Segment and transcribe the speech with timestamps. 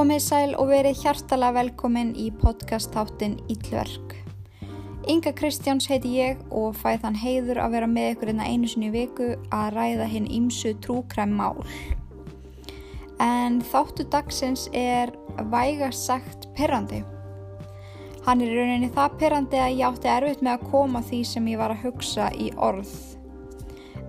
[0.00, 4.14] Komið sæl og verið hjartalega velkomin í podcast-táttin Íllverk.
[5.12, 8.88] Inga Kristjáns heiti ég og fæ þann heiður að vera með ykkur einna einu sinni
[8.94, 11.60] viku að ræða hinn ímsu trúkræm mál.
[13.20, 15.12] En þáttu dagsins er
[15.52, 17.04] vægast sagt perrandi.
[18.24, 21.60] Hann er rauninni það perrandi að ég átti erfitt með að koma því sem ég
[21.60, 23.09] var að hugsa í orð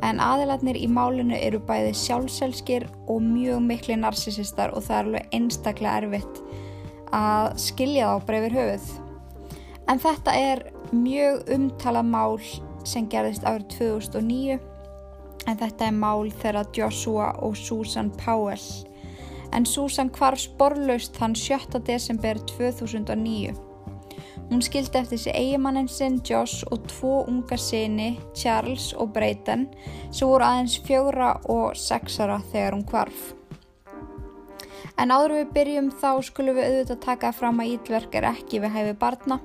[0.06, 5.38] en aðiladnir í málinu eru bæði sjálfselskir og mjög miklu narsisistar og það er alveg
[5.38, 6.42] einstaklega erfitt
[7.16, 8.92] að skilja þá breyfir höfuð.
[9.92, 12.40] En þetta er mjög umtala mál
[12.88, 14.60] sem gerðist árið 2009
[15.50, 18.70] en þetta er mál þegar Joshua og Susan Powell
[19.52, 21.82] en Susan hvarf sporlaust þann 7.
[21.88, 23.71] desember 2009
[24.52, 29.70] Hún skildi eftir þessi eigimannin sinn Josh og tvo unga sinni, Charles og Brayden,
[30.12, 33.30] sem voru aðeins fjóra og sexara þegar hún kvarf.
[35.00, 38.76] En áður við byrjum þá skulum við auðvitað taka fram að ítlverk er ekki við
[38.76, 39.40] hæfi barna.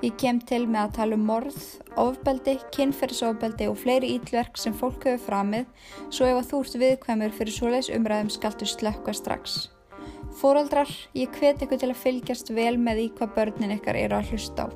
[0.00, 1.60] Ég kem til með að tala um morð,
[2.00, 5.68] ofbeldi, kynferðsofbeldi og fleiri ítlverk sem fólk hefur framið,
[6.08, 9.66] svo ef að þú ert viðkvæmur fyrir svoleiðs umræðum skaltu slökka strax.
[10.36, 14.34] Fóreldrar, ég hveti ykkur til að fylgjast vel með í hvað börnin ykkar eru að
[14.34, 14.68] hlusta á.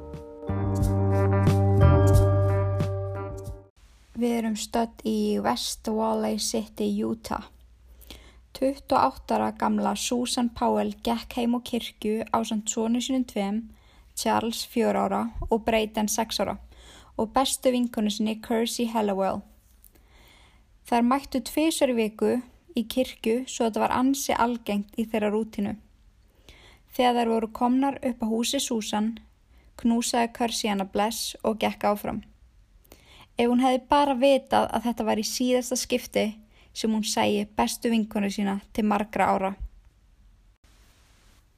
[4.16, 7.50] Við erum stödd í West Valley City, Utah.
[8.56, 13.60] 28 ára gamla Susan Powell gekk heim á kirkju á samt sónu sinum tveim,
[14.16, 16.56] Charles 4 ára og Brayden 6 ára
[17.20, 19.42] og bestu vinkonu sinni Kersey Hallowell.
[20.88, 22.38] Þær mættu tvísar viku
[22.76, 25.76] í kirkju svo þetta var ansi algengt í þeirra rútinu.
[26.90, 29.14] Þegar þær voru komnar upp á húsi Susan,
[29.80, 32.22] knúsaði Kersi hana bless og gekk áfram.
[33.38, 36.24] Ef hún hefði bara vitað að þetta var í síðasta skipti
[36.74, 39.52] sem hún sæi bestu vinkonu sína til margra ára.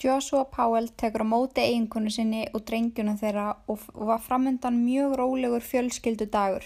[0.02, 5.62] Joshua Powell tekur á móti eiginkonu sinni og drengjuna þeirra og var framöndan mjög rólegur
[5.62, 6.64] fjölskyldu dagur.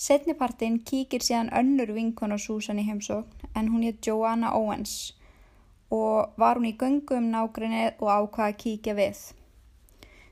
[0.00, 4.94] Setnipartin kíkir síðan önnur vinkona Susan í heimsókn en hún hétt Joanna Owens
[5.92, 9.20] og var hún í göngu um nágrinnið og ákvaða að kíkja við.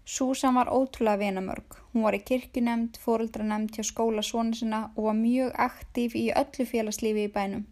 [0.09, 1.77] Susan var ótrúlega vinamörg.
[1.93, 6.69] Hún var í kirkunemnd, fóruldranemnd hjá skóla svona sinna og var mjög aktív í öllu
[6.73, 7.69] félagslífi í bænum.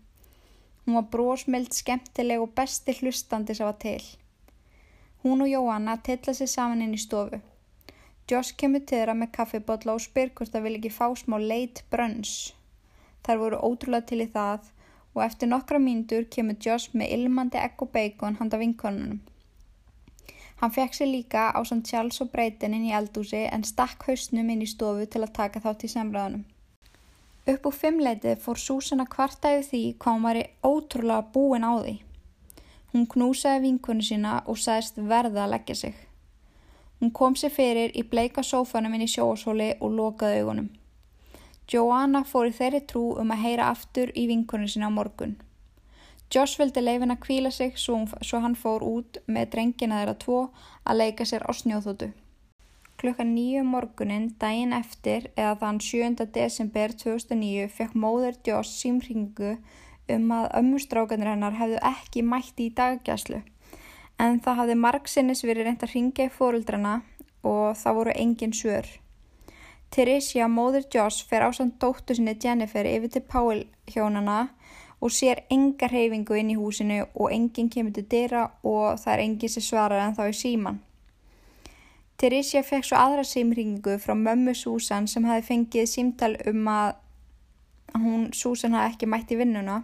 [0.84, 4.04] Hún var brósmild, skemmtileg og besti hlustandi sem var til.
[5.24, 7.40] Hún og Joanna tilla sér saman inn í stofu.
[8.26, 11.84] Josh kemur til þeirra með kaffibotla og spyr hvort það vil ekki fá smá leit
[11.92, 12.32] brönns.
[13.22, 14.72] Þar voru ótrúlega til í það
[15.14, 19.20] og eftir nokkra mínútur kemur Josh með ilmandi egg og bacon handa vinkonunum.
[20.59, 24.50] Hann fekk sér líka á samt Charles og Brayden inn í eldúsi en stakk hausnum
[24.50, 26.43] inn í stofu til að taka þátt í samræðunum.
[27.47, 31.69] Upp úr fimmleitið fór Susan að kvarta yfir því hvað hún var í ótrúlega búin
[31.69, 31.94] á því.
[32.91, 36.06] Hún knúsaði vinkonu sína og sagðist verða að leggja sig.
[37.00, 40.68] Hún kom sér fyrir í bleika sófanum inn í sjóashóli og lokaði augunum.
[41.68, 45.34] Joanna fór í þeirri trú um að heyra aftur í vinkonu sinna á morgun.
[46.32, 50.38] Josh vildi leifin að kvíla sig svo, svo hann fór út með drengina þeirra tvo
[50.84, 52.08] að leika sér á snjóþótu.
[52.96, 56.26] Klukkan nýju um morgunin, daginn eftir, eða þann 7.
[56.32, 59.58] desember 2009, fekk móður Josh símringu
[60.16, 63.42] um að ömmustrákanir hennar hefðu ekki mætti í daggjæslu
[64.19, 66.94] en það hafði margsinnis verið reynd að ringja í fóruldrana
[67.47, 68.88] og það voru engin svör.
[69.91, 74.49] Teresia, móður Joss, fer á samt dóttu sinni Jennifer yfir til Powell hjónana
[75.00, 79.25] og sér enga reyfingu inn í húsinu og enginn kemur til dyrra og það er
[79.26, 80.81] enginn sem svarar en þá er síman.
[82.16, 86.94] Teresia fekk svo aðra símringu frá mömmu Susan sem hafi fengið símtal um að
[88.00, 89.82] hún Susan hafi ekki mætt í vinnuna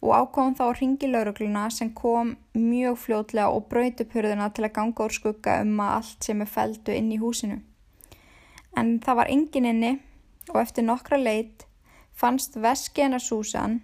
[0.00, 4.74] og ákváðum þá að ringi laurugluna sem kom mjög fljótlega og brauti pörðuna til að
[4.78, 7.58] ganga úr skugga um að allt sem er feldu inn í húsinu.
[8.76, 9.92] En það var engin inni
[10.50, 11.66] og eftir nokkra leit
[12.16, 13.80] fannst veski hennar Susan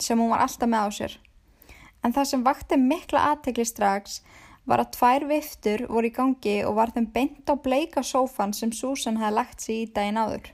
[0.00, 1.14] sem hún var alltaf með á sér.
[2.02, 4.20] En það sem vakti mikla aðtekli strax
[4.66, 8.74] var að tvær viftur voru í gangi og var þeim beint á bleika sófan sem
[8.74, 10.50] Susan hefði lagt sér í daginn áður.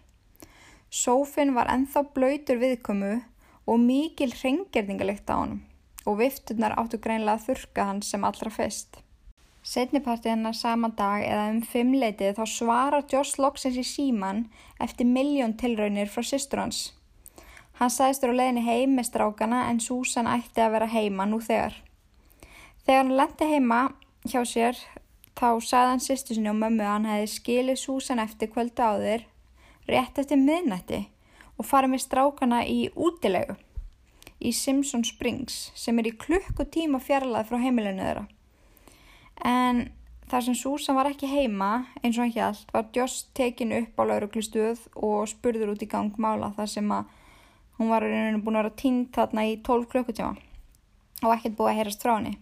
[0.88, 3.26] Sófin var enþá blöytur viðkomu og
[3.76, 5.60] mikil hreingerðingalegt á honum
[6.08, 9.02] og vifturnar áttu greinlega að þurka hans sem allra fyrst.
[9.68, 14.46] Setnipartið hennar sama dag eða um fimmleitið þá svarar Joss Loxins í síman
[14.80, 16.78] eftir miljón tilraunir frá sýstur hans.
[17.76, 21.76] Hann sæðist á leðinni heim með strákana en Susan ætti að vera heima nú þegar.
[22.86, 23.82] Þegar hann lendi heima
[24.24, 24.80] hjá sér
[25.36, 29.28] þá sagði hann sýstu sinni og mömmu að hann hefði skilið Susan eftir kvöldu áður
[29.88, 31.04] rétt eftir miðnætti
[31.58, 33.56] og farið með strákana í útilegu.
[34.38, 38.24] í Simpson Springs sem er í klukkutíma fjarlæð frá heimilinu þeirra.
[39.42, 39.80] En
[40.30, 41.70] þar sem Susan var ekki heima
[42.02, 46.52] eins og hann hjælt var Joss tekin upp á lauruglustuð og spurður út í gangmála
[46.56, 47.14] þar sem að
[47.78, 50.36] hún var búin að vera tínt þarna í 12 klukkutíma
[51.24, 52.36] og ekkert búið að heyrast frá henni.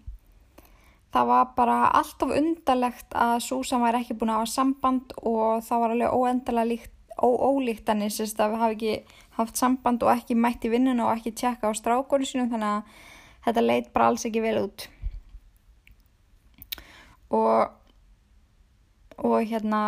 [1.16, 5.82] Það var bara alltaf undarlegt að Susan var ekki búin að hafa samband og það
[5.82, 10.36] var alveg óendarlega líkt, ólíkt henni sérst að við hafi ekki haft samband og ekki
[10.36, 13.00] mætt í vinnuna og ekki tjekka á strákonu sínum þannig að
[13.46, 14.88] þetta leit bara alls ekki vel út.
[17.36, 17.72] Og,
[19.24, 19.80] og hérna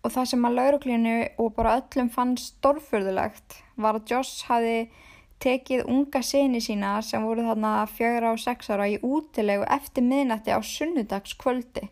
[0.00, 4.88] og það sem að lauruglinu og bara öllum fann stórfurðulegt var að Joss hafi
[5.40, 10.52] tekið unga sinni sína sem voru þarna fjögra og sex ára í útilegu eftir miðnætti
[10.52, 11.88] á sunnudagskvöldi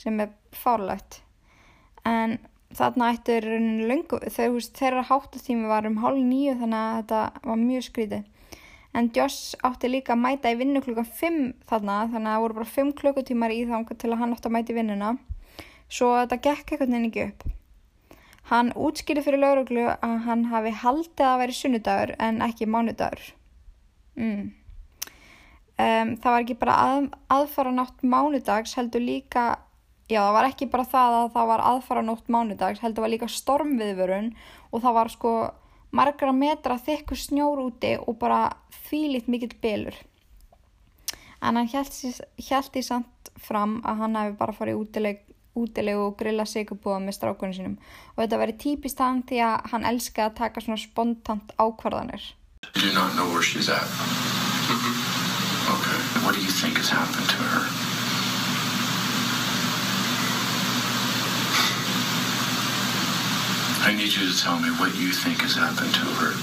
[0.00, 1.22] sem er fárlegt
[2.08, 2.38] en
[2.76, 3.46] þarna ættur
[4.78, 8.58] þeirra háttatími var um hálf nýju þannig að þetta var mjög skrítið
[8.98, 11.38] en Joss átti líka að mæta í vinnu klukkan 5
[11.70, 14.56] þarna þannig að það voru bara 5 klukkutímar í þá til að hann átti að
[14.58, 15.14] mæta í vinnuna
[15.88, 17.48] svo þetta gekk eitthvað nefn ekki upp
[18.48, 23.26] Hann útskýri fyrir lauruglu að hann hafi haldið að veri sunnudagur en ekki mánudagur.
[24.16, 24.46] Mm.
[25.78, 29.44] Um, það var ekki bara að, aðfara nátt mánudags heldur líka,
[30.08, 33.28] já það var ekki bara það að það var aðfara nátt mánudags heldur var líka
[33.28, 34.30] stormviðvörun
[34.72, 35.32] og það var sko
[35.90, 38.48] margra metra þykku snjór úti og bara
[38.88, 39.96] þvílitt mikill bylur.
[41.40, 41.92] En hann held
[42.72, 45.24] því samt fram að hann hefði bara farið útileg
[45.58, 47.76] útilegu og grilla sigurbúða með strákunum sínum
[48.14, 52.22] og þetta veri típist hann því að hann elska að taka svona spontant ákvarðanir.
[52.76, 53.88] You do not know where she's at?
[54.70, 55.18] Mm -hmm.
[55.74, 55.98] Okay.
[56.24, 57.87] What do you think has happened to her?
[63.80, 66.34] I need you to tell me what you think has happened to her.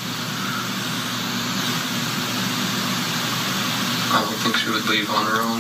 [4.16, 5.60] I don't think she would leave on her own.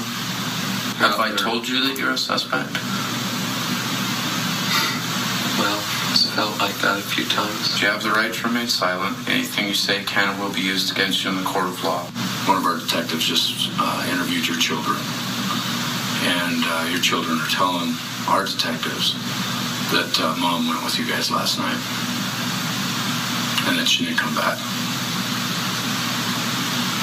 [1.03, 2.71] Have I told you that you're a suspect?
[5.59, 5.77] Well,
[6.15, 7.81] it's felt like that a few times.
[7.81, 9.17] You have the right to remain silent.
[9.27, 12.07] Anything you say can and will be used against you in the court of law.
[12.47, 14.97] One of our detectives just uh, interviewed your children.
[16.23, 17.93] And uh, your children are telling
[18.31, 19.19] our detectives
[19.91, 21.77] that uh, mom went with you guys last night.
[23.67, 24.57] And that she didn't come back.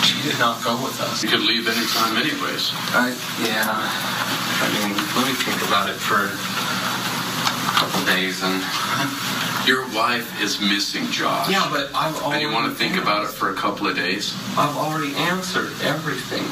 [0.06, 1.23] She did not go with us.
[1.23, 2.70] You could leave anytime anyways.
[2.94, 3.67] I, yeah.
[3.67, 8.62] I mean, let me think about it for a couple days and
[9.67, 11.50] your wife is missing Josh.
[11.50, 13.96] Yeah, but I've already And you want to think about it for a couple of
[13.96, 14.34] days?
[14.56, 16.44] I've already answered everything.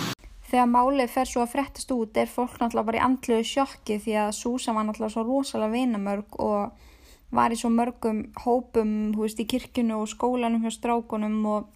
[0.51, 4.17] Þegar málið fer svo að frettast út er fólk náttúrulega bara í andluðu sjokki því
[4.25, 6.89] að Susan var náttúrulega svo rosalega vinamörg og
[7.31, 11.69] var í svo mörgum hópum, hú veist, í kirkunu og skólanum hjá strákunum og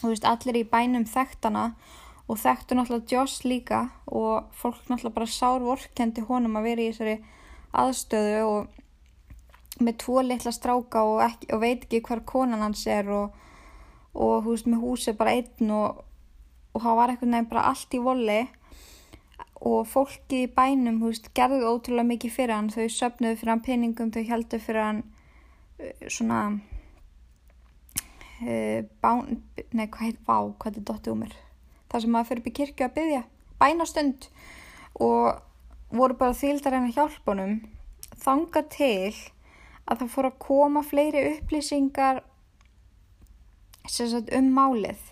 [0.00, 1.74] hú veist, allir í bænum þekktana
[2.28, 6.90] og þekktu náttúrulega Joss líka og fólk náttúrulega bara sár vorkendi honum að vera í
[6.92, 7.18] þessari
[7.76, 13.08] aðstöðu og með tvo litla stráka og, ekki, og veit ekki hver konan hans er
[13.12, 13.36] og,
[14.16, 16.00] og húst með húsi bara einn og,
[16.78, 18.40] og það var eitthvað nefn bara allt í voli
[19.66, 22.70] og fólki í bænum húst gerði ótrúlega mikið fyrir hann.
[22.70, 25.00] Þau söpnuðu fyrir hann peningum þau heldu fyrir hann
[25.82, 26.38] uh, svona
[28.46, 29.42] uh, bán,
[29.74, 31.34] nei hvað heit vá hvað er dottið um mér.
[31.90, 33.24] Það sem maður fyrir í kirkju að byggja
[33.58, 34.30] bænastund
[35.02, 35.42] og
[35.90, 37.58] voru bara þýldar en að hjálpa honum
[38.22, 39.14] þanga til
[39.88, 42.22] að það fór að koma fleiri upplýsingar
[43.88, 45.07] sagt, um málið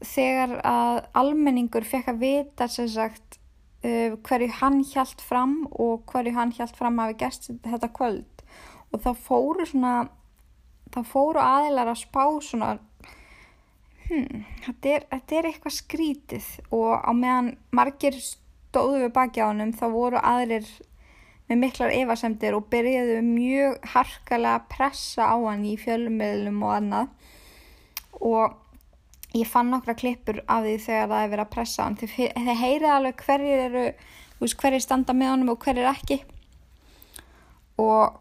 [0.00, 3.40] þegar að almenningur fekk að vita sagt,
[3.84, 8.44] uh, hverju hann hjælt fram og hverju hann hjælt fram hafi gæst þetta kvöld.
[8.90, 9.94] Og þá fóru svona
[10.90, 12.70] þá fóru aðilar að spá svona
[14.08, 16.52] hmm, þetta er, þetta er eitthvað skrítið.
[16.74, 20.68] Og á meðan margir stóðu við baki á hannum þá voru aðrir
[21.50, 27.14] með miklar evasemdir og byrjuðu mjög harkalega að pressa á hann í fjölummiðlum og annað.
[28.20, 28.58] Og
[29.34, 31.98] ég fann nokkra klippur af því þegar það er verið að pressa hann.
[32.00, 33.84] Þeir heyrið alveg hverjir eru
[34.40, 36.20] hverjir standa með honum og hverjir ekki.
[37.80, 38.18] Og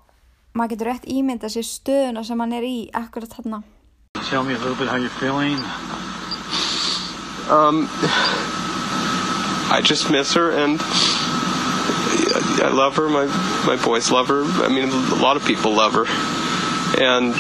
[0.54, 3.64] maður getur rétt ímynda sér stöðuna sem hann er í akkurat þarna.
[4.30, 5.58] Tell me a little bit how you're feeling.
[7.50, 7.88] Um
[9.72, 10.82] I just miss her, and
[12.62, 13.08] I love her.
[13.08, 13.26] My
[13.68, 14.44] my boys love her.
[14.66, 16.08] I mean, a lot of people love her,
[16.98, 17.36] and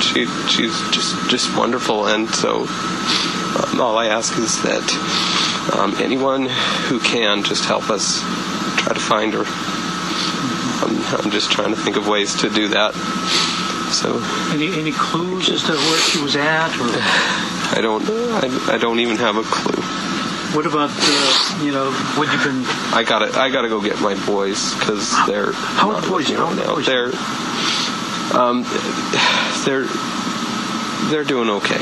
[0.00, 2.06] she she's just just wonderful.
[2.06, 6.46] And so, um, all I ask is that um, anyone
[6.88, 8.20] who can just help us
[8.78, 9.44] try to find her.
[10.84, 12.94] I'm, I'm just trying to think of ways to do that.
[13.92, 14.18] So,
[14.52, 16.90] any any clues as to where she was at, or
[17.76, 18.02] I don't.
[18.08, 19.82] I, I don't even have a clue.
[20.54, 22.64] What about, uh, you know, what you've been.
[22.94, 23.36] I gotta.
[23.38, 25.52] I gotta go get my boys because they're.
[25.52, 26.30] How not boys?
[26.30, 26.76] How now.
[26.76, 26.86] boys?
[26.86, 27.10] They're.
[28.34, 28.64] Um,
[29.64, 29.86] they're.
[31.10, 31.78] They're doing okay.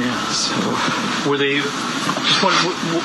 [0.00, 0.26] Yeah.
[0.30, 1.56] So Were they.
[1.60, 2.52] Just one.
[2.62, 3.04] w- w-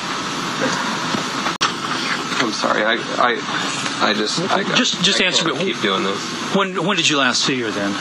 [2.42, 2.84] I'm sorry.
[2.84, 2.96] I.
[3.18, 4.10] I.
[4.10, 4.40] I just.
[4.52, 5.58] I got, Just- just I answer me.
[5.58, 6.20] Keep doing this.
[6.56, 7.92] When, when did you last see her then?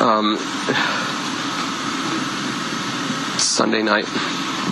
[0.00, 0.38] Um.
[3.38, 4.06] Sunday night.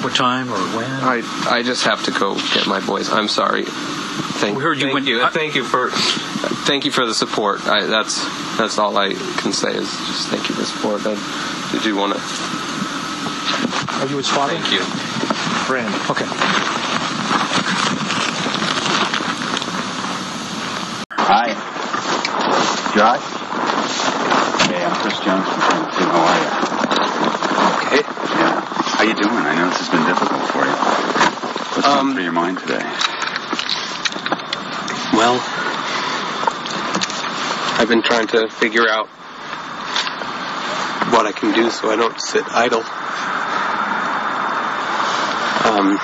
[0.02, 0.91] What time or when?
[0.91, 1.23] I.
[1.49, 3.11] I just have to go get my boys.
[3.11, 3.64] I'm sorry.
[4.42, 5.22] Thank, We heard you thank went- you.
[5.22, 5.90] I- thank you for.
[6.66, 7.64] Thank you for the support.
[7.66, 8.18] I, that's
[8.58, 11.02] that's all I can say is just thank you for the support.
[11.06, 12.18] I, I do want to
[14.02, 14.54] Are you his father?
[14.58, 14.80] thank you.
[15.70, 15.87] Friend.
[16.11, 16.26] Okay.
[21.18, 21.54] Hi.
[22.94, 23.22] Josh?
[24.68, 26.04] Hey, I'm Chris Jones from Tennessee.
[26.04, 26.50] How are you?
[27.87, 28.02] Okay.
[28.38, 28.61] Yeah.
[28.61, 29.30] How you doing?
[29.34, 30.75] I know this has been difficult for you.
[31.75, 32.82] What's Um, going through your mind today?
[35.23, 35.38] Well,
[37.79, 39.07] I've been trying to figure out
[41.14, 42.81] what I can do so I don't sit idle.
[45.71, 45.95] Um,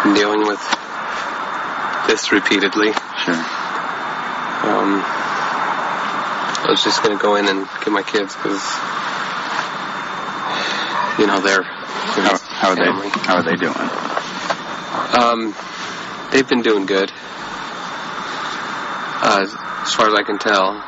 [0.00, 0.64] I'm dealing with
[2.08, 2.94] this repeatedly.
[3.20, 3.36] Sure.
[4.64, 5.04] Um,
[6.64, 8.64] I was just going to go in and get my kids because,
[11.20, 11.68] you know, they're,
[12.16, 13.10] they're How, how are family.
[13.10, 13.20] they?
[13.28, 13.76] How are they doing?
[15.20, 15.54] Um,
[16.32, 17.10] they've been doing good.
[19.18, 19.46] Uh,
[19.82, 20.80] as far as I can tell.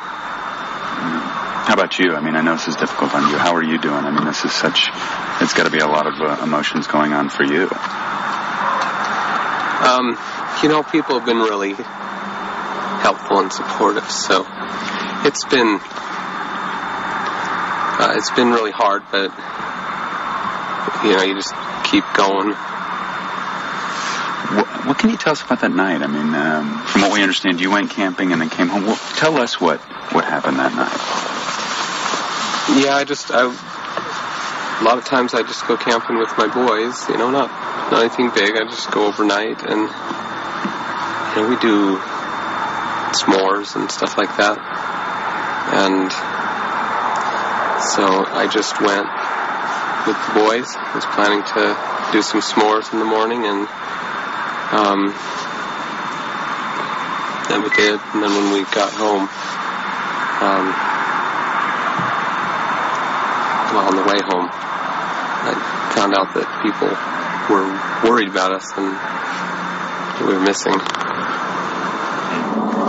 [1.69, 2.13] How about you?
[2.15, 3.37] I mean, I know this is difficult on you.
[3.37, 4.05] How are you doing?
[4.05, 4.89] I mean, this is such.
[5.41, 7.69] It's got to be a lot of uh, emotions going on for you.
[9.85, 10.17] Um,
[10.61, 14.45] you know, people have been really helpful and supportive, so
[15.25, 15.79] it's been
[18.01, 19.31] uh, it's been really hard, but
[21.03, 21.53] you know, you just
[21.83, 22.55] keep going.
[24.89, 26.01] What, can you tell us about that night?
[26.01, 28.87] I mean, um, from what we understand, you went camping and then came home.
[28.87, 29.77] Well, tell us what
[30.17, 30.97] what happened that night.
[32.81, 37.07] Yeah, I just I a lot of times I just go camping with my boys.
[37.07, 37.53] You know, not
[37.93, 38.57] not anything big.
[38.57, 42.01] I just go overnight, and you know we do
[43.13, 44.57] s'mores and stuff like that.
[45.69, 46.09] And
[47.93, 49.05] so I just went
[50.09, 50.65] with the boys.
[50.73, 51.77] I was planning to
[52.11, 53.69] do some s'mores in the morning, and
[54.71, 55.13] um,
[57.49, 57.99] then we did.
[58.13, 59.27] And then when we got home.
[60.39, 60.65] Um,
[63.73, 66.89] well, on the way home, I found out that people
[67.53, 67.67] were
[68.07, 71.08] worried about us and that we were missing.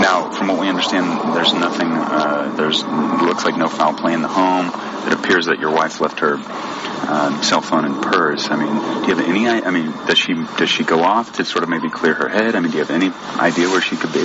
[0.00, 1.92] Now, from what we understand, there's nothing.
[1.92, 4.72] Uh, there's looks like no foul play in the home.
[5.06, 8.50] It appears that your wife left her uh, cell phone and purse.
[8.50, 9.46] I mean, do you have any?
[9.46, 12.54] I mean, does she does she go off to sort of maybe clear her head?
[12.54, 14.24] I mean, do you have any idea where she could be?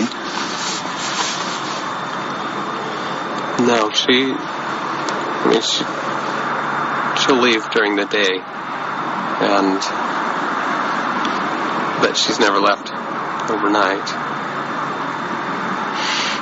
[3.66, 4.32] No, she.
[4.32, 5.84] I mean, she.
[7.26, 9.80] She'll leave during the day, and
[12.02, 12.92] but she's never left
[13.50, 14.25] overnight.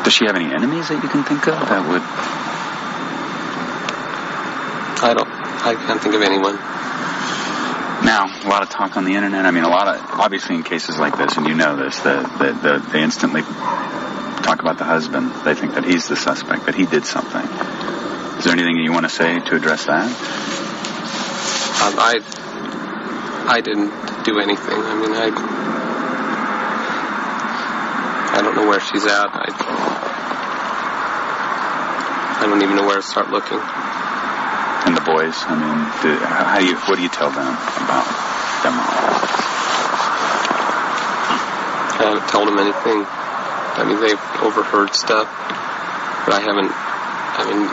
[0.04, 2.04] Does she have any enemies that you can think of that would?
[5.04, 5.28] I don't.
[5.28, 6.56] I can't think of anyone.
[8.06, 9.46] Now, a lot of talk on the internet.
[9.46, 12.22] I mean, a lot of obviously in cases like this, and you know this, the,
[12.38, 15.32] the, the, they instantly talk about the husband.
[15.46, 17.48] They think that he's the suspect, that he did something.
[18.38, 20.06] Is there anything you want to say to address that?
[21.84, 22.20] Um, I.
[23.48, 23.92] I didn't
[24.24, 24.80] do anything.
[24.80, 25.32] I mean, I.
[28.38, 29.30] I don't know where she's at.
[29.32, 29.83] I.
[32.44, 33.56] I don't even know where to start looking.
[33.56, 37.48] And the boys, I mean, do, how, how do you, what do you tell them
[37.48, 38.04] about
[38.68, 39.16] them all?
[41.88, 43.08] I haven't told them anything.
[43.08, 45.32] I mean, they've overheard stuff,
[46.28, 46.68] but I haven't.
[46.68, 47.64] I mean,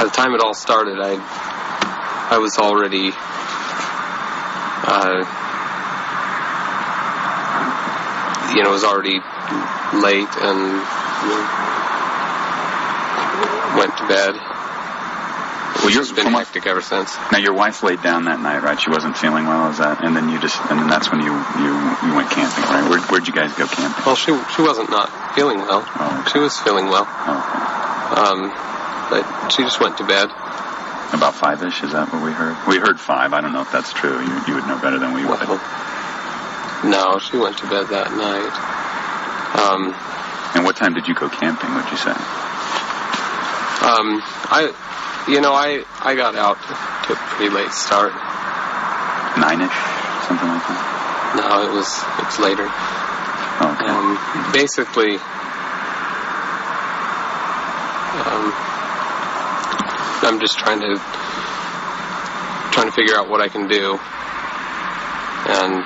[0.00, 1.20] by the time it all started, I
[2.32, 3.12] I was already
[4.88, 5.20] uh,
[8.56, 9.20] you know, it was already
[10.00, 11.63] late and you know,
[13.76, 14.34] went to bed.
[15.82, 17.12] Well, just been hectic ever since.
[17.32, 18.80] Now your wife laid down that night, right?
[18.80, 20.02] She wasn't feeling well, is that?
[20.02, 21.28] And then you just, and then that's when you
[21.60, 21.72] you
[22.08, 22.88] you went camping, right?
[22.88, 24.00] Where where'd you guys go camping?
[24.06, 25.84] Well, she she wasn't not feeling well.
[25.84, 26.24] Oh.
[26.32, 28.48] She was feeling well, Oh, um,
[29.10, 30.30] but she just went to bed.
[31.12, 32.56] About five ish, is that what we heard?
[32.66, 33.34] We heard five.
[33.34, 34.18] I don't know if that's true.
[34.18, 35.42] You you would know better than we would.
[35.46, 35.60] Well,
[36.86, 38.54] no, she went to bed that night.
[39.58, 39.94] Um,
[40.54, 41.74] And what time did you go camping?
[41.74, 42.14] Would you say?
[43.84, 44.72] Um, I
[45.28, 46.56] you know, I I got out
[47.04, 48.12] to a pretty late start.
[49.36, 49.80] Nine-ish,
[50.24, 51.36] something like that.
[51.36, 51.88] No, it was
[52.24, 52.64] it's later.
[52.64, 53.84] Okay.
[53.84, 54.16] Um,
[54.52, 55.16] basically,
[58.24, 58.44] um,
[60.24, 60.96] I'm just trying to
[62.72, 64.00] trying to figure out what I can do,
[65.52, 65.84] and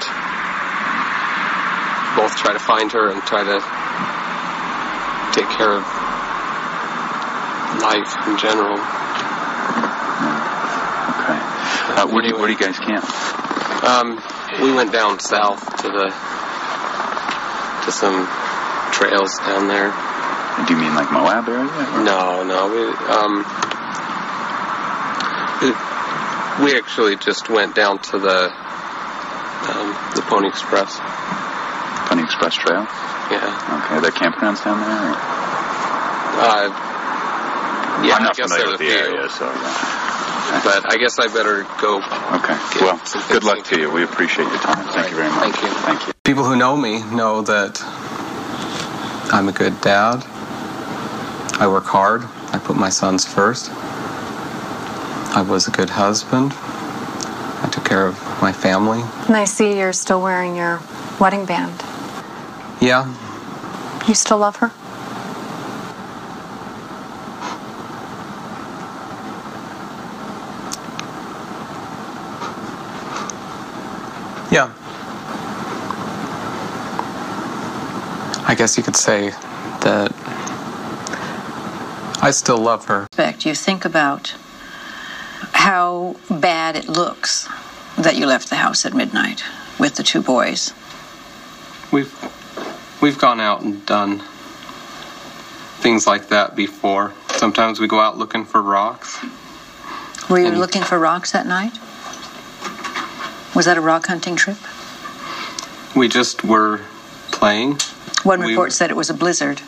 [2.15, 3.59] both try to find her and try to
[5.35, 5.98] take care of
[7.89, 8.77] life in general.
[11.17, 11.41] okay.
[11.97, 13.05] Uh, where do you, where do you guys camp?
[13.85, 14.21] Um,
[14.61, 16.09] we went down south to the
[17.85, 18.29] to some
[18.93, 19.89] trails down there.
[20.67, 21.65] Do you mean like Moab area?
[21.65, 23.45] or- No, no, we um
[26.65, 28.51] we actually just went down to the
[29.71, 30.99] um, the Pony Express.
[32.09, 32.87] Pony Express Trail.
[33.31, 33.85] Yeah.
[33.85, 33.95] Okay.
[33.97, 35.13] Are there campgrounds down there?
[35.13, 35.19] or-
[36.41, 36.71] Uh,
[38.05, 40.61] yeah, I'm not guess familiar with the few, area, so yeah.
[40.65, 41.99] but I guess I better go.
[42.39, 42.57] Okay.
[42.75, 43.91] Get Well, some good luck to you.
[43.91, 44.87] We appreciate your time.
[44.95, 45.55] Thank you very much.
[45.55, 45.69] Thank you.
[45.81, 46.13] Thank you.
[46.25, 47.81] People who know me know that
[49.33, 50.25] I'm a good dad.
[51.61, 52.23] I work hard.
[52.53, 53.71] I put my sons first.
[55.37, 56.53] I was a good husband.
[56.55, 59.03] I took care of my family.
[59.27, 60.81] And I see you're still wearing your
[61.21, 61.75] wedding band.
[62.81, 63.13] Yeah,
[64.07, 64.71] You still love her?
[74.51, 74.73] Yeah.
[78.51, 79.31] I guess you could say
[79.83, 80.13] that
[82.23, 83.03] I still love her.
[83.13, 84.35] aspect, you think about
[85.53, 87.49] how bad it looks
[87.99, 89.45] that you left the house at midnight
[89.79, 90.73] with the two boys.
[91.93, 92.13] We've
[93.03, 94.23] we've gone out and done
[95.81, 97.13] things like that before.
[97.37, 99.19] Sometimes we go out looking for rocks.
[100.29, 101.73] Were you And- looking for rocks that night?
[103.59, 104.57] Was that a rock hunting trip?
[105.97, 106.83] We just were
[107.33, 107.81] playing.
[108.23, 109.63] One We- report said it was a blizzard.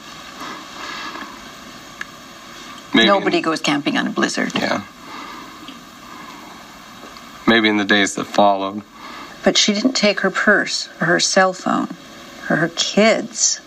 [2.94, 4.52] Maybe Nobody goes camping on a blizzard.
[4.54, 4.82] Yeah.
[7.48, 8.82] Maybe in the days that followed.
[9.42, 11.88] But she didn't take her purse or her cell phone
[12.48, 13.58] or her kids.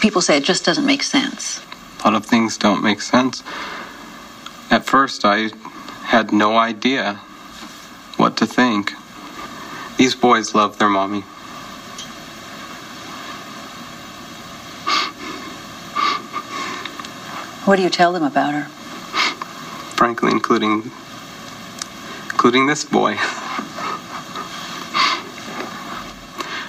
[0.00, 1.60] People say it just doesn't make sense.
[2.00, 3.42] A lot of things don't make sense.
[4.70, 5.50] At first, I
[6.04, 7.20] had no idea
[8.16, 8.94] what to think.
[9.96, 11.20] These boys love their mommy.
[17.64, 18.68] What do you tell them about her?
[19.96, 20.90] frankly, including
[22.30, 23.16] including this boy.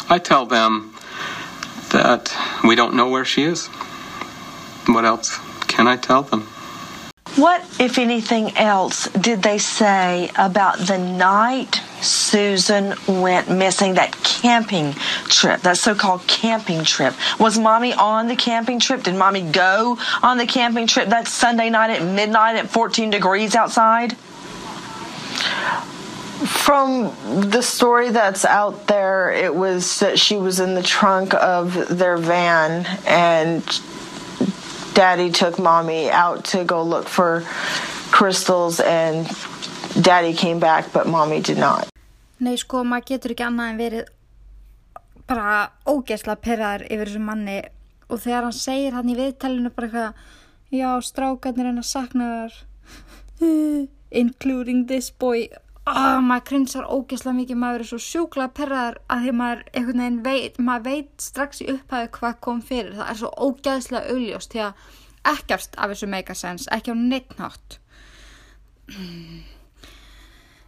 [0.09, 0.95] I tell them
[1.89, 3.67] that we don't know where she is.
[4.87, 5.37] What else
[5.67, 6.47] can I tell them?
[7.38, 14.93] What, if anything else, did they say about the night Susan went missing, that camping
[15.26, 17.13] trip, that so called camping trip?
[17.39, 19.04] Was mommy on the camping trip?
[19.04, 23.54] Did mommy go on the camping trip that Sunday night at midnight at 14 degrees
[23.54, 24.17] outside?
[26.47, 27.12] From
[27.52, 32.17] the story that's out there, it was that she was in the trunk of their
[32.17, 33.63] van and
[34.97, 37.43] daddy took mommy out to go look for
[38.10, 39.29] crystals and
[40.01, 41.88] daddy came back but mommy did not.
[42.39, 44.10] Nei, sko, maður getur ekki annað en verið
[45.29, 45.53] bara
[45.89, 47.57] ógeðslega perraður yfir þessum manni.
[48.10, 52.60] Og þegar hann segir hann í viðtælinu bara eitthvað já, strákarnir en að sakna þar.
[54.21, 55.47] Including this boy
[55.91, 60.21] oh, maður krynsar ógeðslega mikið maður er svo sjúklega perraður að því maður einhvern veginn
[60.28, 64.63] veit, maður veit strax í upphæðu hvað kom fyrir það er svo ógeðslega augljóst því
[64.67, 64.88] að
[65.28, 67.80] ekkert af þessu make a sense, ekki á neitt nátt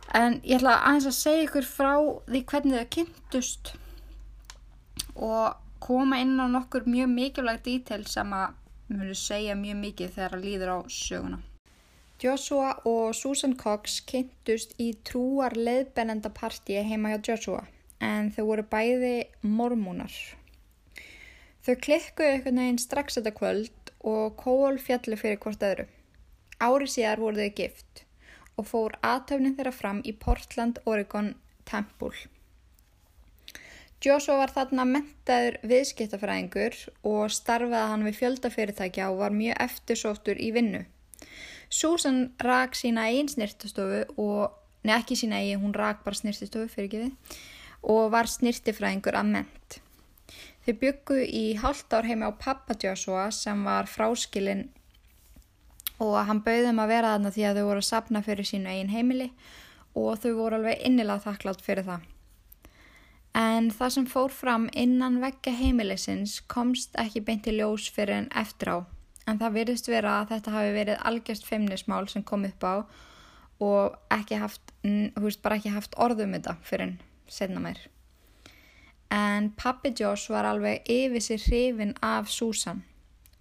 [0.09, 1.91] En ég ætla aðeins að segja ykkur frá
[2.25, 3.73] því hvernig þau kynntust
[5.15, 8.57] og koma inn á nokkur mjög mikilvægt dítel sem að
[8.89, 11.39] munu segja mjög mikið þegar að líður á söguna.
[12.19, 17.61] Joshua og Susan Cox kynntust í trúar leiðbennenda partíi heima hjá Joshua
[18.03, 20.11] en þau voru bæði mormúnar.
[21.63, 25.87] Þau klikkuðu einhvern veginn strax þetta kvöld og kól fjallu fyrir hvort öðru.
[26.59, 28.03] Ári síðar voru þau gift
[28.59, 32.27] og fór aðtöfnin þeirra fram í Portland, Oregon Temple.
[34.03, 36.75] Joshua var þarna mentaður viðskiptafræðingur
[37.07, 40.87] og starfaði hann við fjöldafyrirtækja og var mjög eftirsóttur í vinnu.
[41.69, 47.05] Susan rak sína einn snirtustofu og, neða ekki sína einn, hún rak bara snirtustofu fyrir
[47.05, 47.37] við
[47.83, 49.79] og var snirtifræðingur að ment.
[50.65, 54.67] Þau byggu í hálft ár heima á pappa Joshua sem var fráskilinn
[55.99, 58.93] og hann bauðum að vera þarna því að þau voru að sapna fyrir sínu eigin
[58.93, 59.29] heimili
[59.97, 62.05] og þau voru alveg innilega þakklátt fyrir það.
[63.39, 68.31] En það sem fór fram innan vekka heimilisins komst ekki beint í ljós fyrir en
[68.35, 68.77] eftir á.
[69.29, 72.75] En það virðist vera að þetta hafi verið algjörst feimnismál sem kom upp á
[73.59, 74.73] og ekki haft,
[75.19, 77.81] veist, ekki haft orðum þetta fyrir en setna mér.
[79.13, 82.83] En pappi Josh var alveg yfir sér hrifin af Susan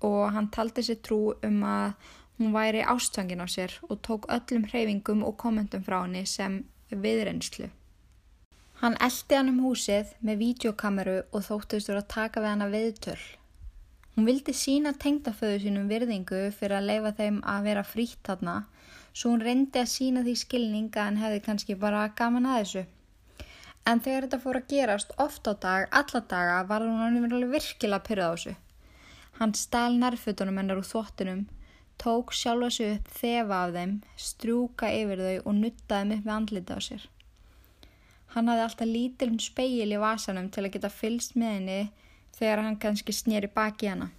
[0.05, 4.69] og hann taldi sér trú um að hún væri ástfangin á sér og tók öllum
[4.71, 7.69] hreyfingum og kommentum frá henni sem viðreynslu.
[8.81, 12.75] Hann eldi hann um húsið með vídeokameru og þóttist voru að taka við hann að
[12.77, 13.23] viðtöl.
[14.19, 18.55] Hún vildi sína tengdaföðu sínum virðingu fyrir að leifa þeim að vera frítt þarna,
[19.15, 22.83] svo hún reyndi að sína því skilninga en hefði kannski bara gaman að þessu.
[23.87, 28.27] En þegar þetta fór að gerast oft á dag, alla daga, var hún virkilega pyrrað
[28.27, 28.57] á þessu.
[29.39, 31.47] Hann stál nærfutunum hennar úr þvottinum,
[32.03, 36.81] tók sjálfa sig upp þefa af þeim, strúka yfir þau og nuttaði með andlita á
[36.89, 37.07] sér.
[38.35, 41.81] Hann hafði alltaf lítilum speil í vasanum til að geta fylst með henni
[42.37, 44.11] þegar hann kannski snýri baki hana.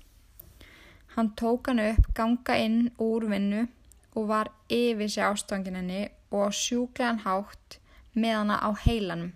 [1.16, 3.68] Hann tók hann upp, ganga inn úr vinnu
[4.16, 7.80] og var yfir sig ástofangin henni og sjúklegan hátt
[8.14, 9.34] með hana á heilanum.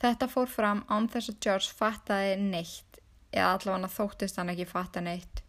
[0.00, 3.00] Þetta fór fram án þess að George fattaði neitt,
[3.32, 5.42] eða allavega þóttist hann ekki fatta neitt.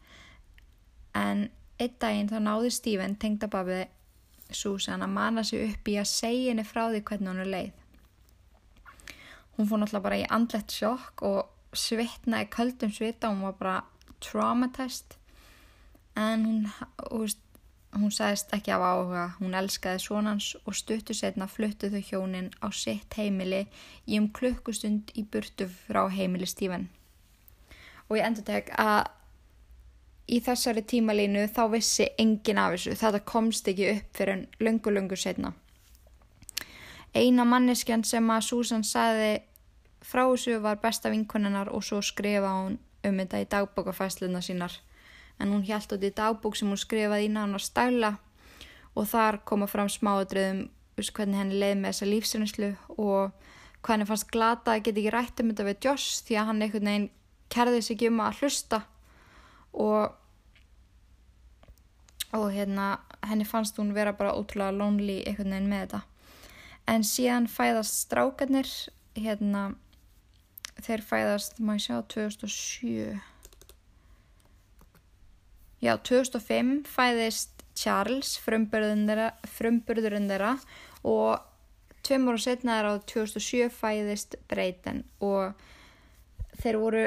[1.16, 1.48] En
[1.80, 3.88] einn daginn þá náði Stephen tengdababið
[4.52, 7.72] Susan að mana sig upp í að segja henni frá því hvernig hún er leið.
[9.56, 11.40] Hún fór náttúrulega bara í andlegt sjokk og
[11.78, 13.78] svitnaði köldum svita og hún var bara
[14.22, 15.18] traumatized
[16.16, 16.66] en hún,
[17.12, 17.30] hún,
[17.96, 22.68] hún sagðist ekki af áhuga, hún elskaði svonans og stuttu setna fluttu þau hjónin á
[22.76, 23.66] sitt heimili
[24.08, 26.90] í um klukkustund í burtu frá heimili Stífen.
[28.10, 29.08] Og ég endur tek að
[30.32, 32.96] í þessari tímalínu þá vissi engin af þessu.
[33.00, 35.54] Þetta komst ekki upp fyrir en lungu, lungu setna.
[37.16, 39.42] Eina manneskjan sem að Susan saði
[40.02, 44.74] frá þessu var besta vinkunennar og svo skrifa hún um þetta í dagbókafæsluna sínar.
[45.40, 48.18] En hún hjælt út í dagbók sem hún skrifaði í nánar stæla
[48.96, 50.70] og þar koma fram smáadröðum
[51.02, 52.70] hvernig henni leiði með þessa lífsreynslu
[53.02, 53.32] og
[53.88, 56.90] henni fannst glata að geta ekki rætt um þetta við Joss því að hann einhvern
[56.90, 57.08] veginn
[57.52, 58.82] kerði sig um að hlusta
[59.74, 60.18] og
[62.38, 66.02] og hérna henni fannst hún vera bara ótrúlega lonely einhvern veginn með þetta
[66.94, 68.70] en síðan fæðast strákarnir
[69.18, 69.72] hérna
[70.86, 73.20] þeir fæðast, maður sjá 2007
[75.82, 80.56] já 2005 fæðist Charles frumburðurinn þeirra,
[81.08, 81.42] og
[82.06, 85.58] tveim ára setna er á 2007 fæðist Breyten og
[86.62, 87.06] þeir voru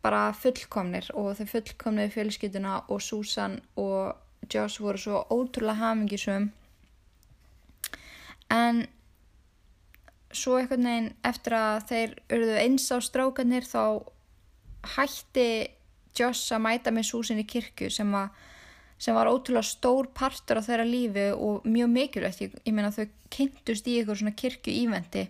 [0.00, 4.16] bara fullkomnir og þeir fullkomniði fjölskytuna og Susan og
[4.50, 6.48] Joss voru svo ótrúlega hamingisum
[8.50, 8.86] en
[10.32, 13.82] svo einhvern veginn eftir að þeir urðu eins á strákanir þá
[14.96, 15.50] hætti
[16.18, 18.30] Joss að mæta með Susan í kirkju sem, að,
[18.98, 22.40] sem var ótrúlega stór partur á þeirra lífi og mjög mikilvægt.
[22.42, 25.28] Ég, ég meina þau kynntust í eitthvað svona kirkju ívendi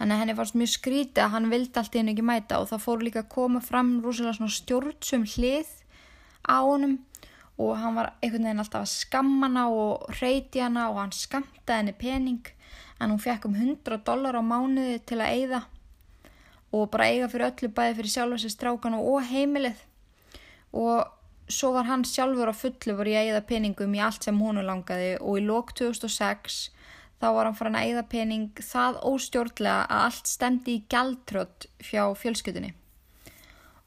[0.00, 2.70] Þannig að henni fannst mjög skrítið að hann vildi allt í henni ekki mæta og
[2.70, 5.72] það fór líka að koma fram rosalega svona stjórnsum hlið
[6.48, 6.94] á honum
[7.60, 11.82] og hann var einhvern veginn alltaf að skamma hana og reyti hana og hann skamtaði
[11.82, 12.48] henni pening
[13.00, 15.62] en hún fekk um 100 dólar á mánuði til að eigða
[16.72, 19.80] og bara eiga fyrir öllu bæði fyrir sjálfa sér strákanu og heimilið
[20.72, 21.08] og
[21.50, 25.16] svo var hann sjálfur á fullu voru í eigða peningum í allt sem húnu langaði
[25.18, 26.60] og í lók 2006
[27.20, 32.04] þá var hann farin að eigða pening það óstjórnlega að allt stemdi í gæltrött fjá
[32.16, 32.72] fjölskytunni.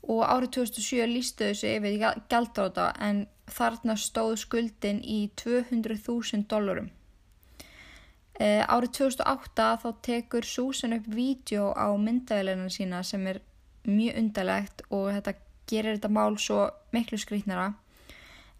[0.03, 6.91] Og árið 2007 lístu þessu yfir gæltróta en þarna stóð skuldin í 200.000 dólarum.
[8.39, 13.43] E, árið 2008 þá tekur Susan upp vídeo á myndavélina sína sem er
[13.85, 15.35] mjög undarlegt og þetta
[15.69, 16.65] gerir þetta mál svo
[16.95, 17.73] miklu skrítnara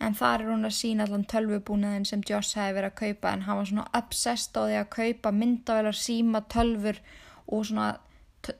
[0.04, 3.46] en þar er hún að sína allan tölvubúnaðin sem Joss hefði verið að kaupa en
[3.48, 7.00] hann var svona obsessed á því að kaupa myndavelar, síma, tölfur
[7.48, 7.90] og svona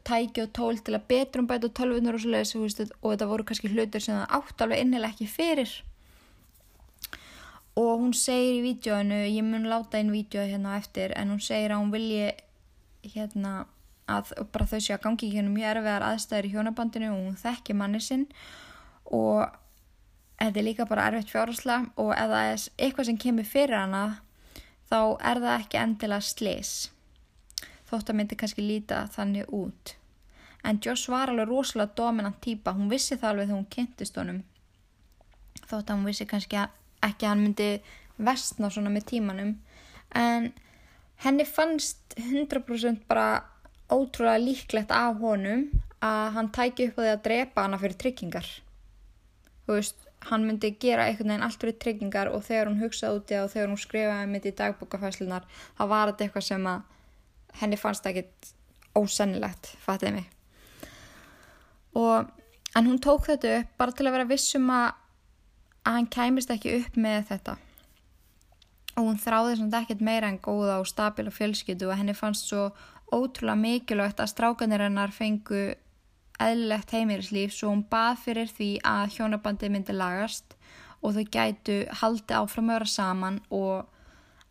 [0.08, 3.72] tæki og tól til að betrum bæta tölvunar og svo leiðis og þetta voru kannski
[3.74, 5.74] hlutur sem það átt alveg innilega ekki fyrir
[7.76, 11.74] og hún segir í vídjóinu, ég mun láta einn vídjó hérna eftir en hún segir
[11.74, 12.28] að hún vilji
[13.16, 13.66] hérna
[14.08, 17.40] að bara þau sé að gangi ekki hérna mjög erfiðar aðstæður í hjónabandinu og hún
[17.40, 18.28] þekki manni sinn.
[19.06, 19.48] Og
[20.40, 24.04] þetta er líka bara erfitt fjárháslega og ef það er eitthvað sem kemur fyrir hana
[24.92, 25.00] þá
[25.32, 26.74] er það ekki endilega slis
[27.90, 29.96] þótt að myndi kannski líta þannig út.
[30.64, 34.40] En Joss var alveg rosalega dominant týpa hún vissi það alveg þegar hún kynntist honum.
[35.64, 37.70] Þótt að hún vissi kannski að- ekki að hann myndi
[38.24, 39.56] vestna svona með tímanum.
[40.16, 40.52] En
[41.24, 43.44] henni fannst 100% bara
[43.92, 45.68] ótrúlega líklegt af honum
[46.04, 48.48] að hann tæki upp á því að drepa hana fyrir tryggingar.
[49.64, 53.32] Þú veist, hann myndi gera einhvern veginn allt fyrir tryggingar og þegar hún hugsaði út
[53.32, 56.86] í það og þegar hún skrifaði mitt í dagbókafæslunar þá var þetta eitthvað sem að
[57.62, 58.54] henni fannst ekkit
[58.98, 60.30] ósennilegt, fattiði mig.
[62.00, 62.30] Og
[62.78, 64.92] en hún tók þetta upp bara til að vera vissum að,
[65.84, 67.56] að hann kæmist ekki upp með þetta
[68.94, 72.68] og hún þráði samt ekkert meira en góða og stabila fjölskyldu og henni fannst svo
[73.14, 75.74] ótrúlega mikilvægt að strákanir hennar fengu
[76.42, 80.56] eðlilegt heimirislíf svo hún bað fyrir því að hjónabandi myndi lagast
[81.04, 83.90] og þau gætu haldi áfram vera saman og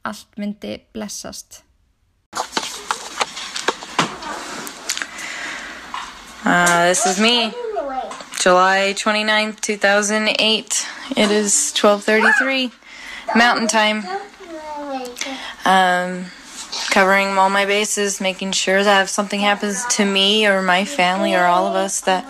[0.05, 1.63] allt myndi blessast.
[6.45, 7.53] Uh, this is me.
[8.43, 10.92] July 29th, 2008.
[11.17, 12.73] It is 12:33
[13.37, 14.05] Mountain Time.
[15.65, 16.27] Um,
[16.91, 21.35] covering all my bases, making sure that if something happens to me or my family
[21.35, 22.25] or all of us that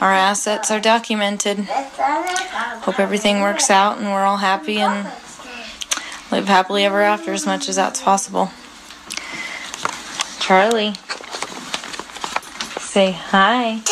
[0.00, 1.58] our assets are documented.
[1.58, 5.06] Hope everything works out and we're all happy and
[6.30, 8.50] live happily ever after as much as that's possible.
[10.38, 10.94] Charlie.
[12.78, 13.82] Say hi.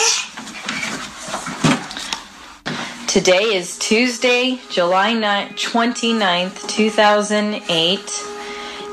[3.11, 8.25] Today is Tuesday, July 9th, 29th, 2008,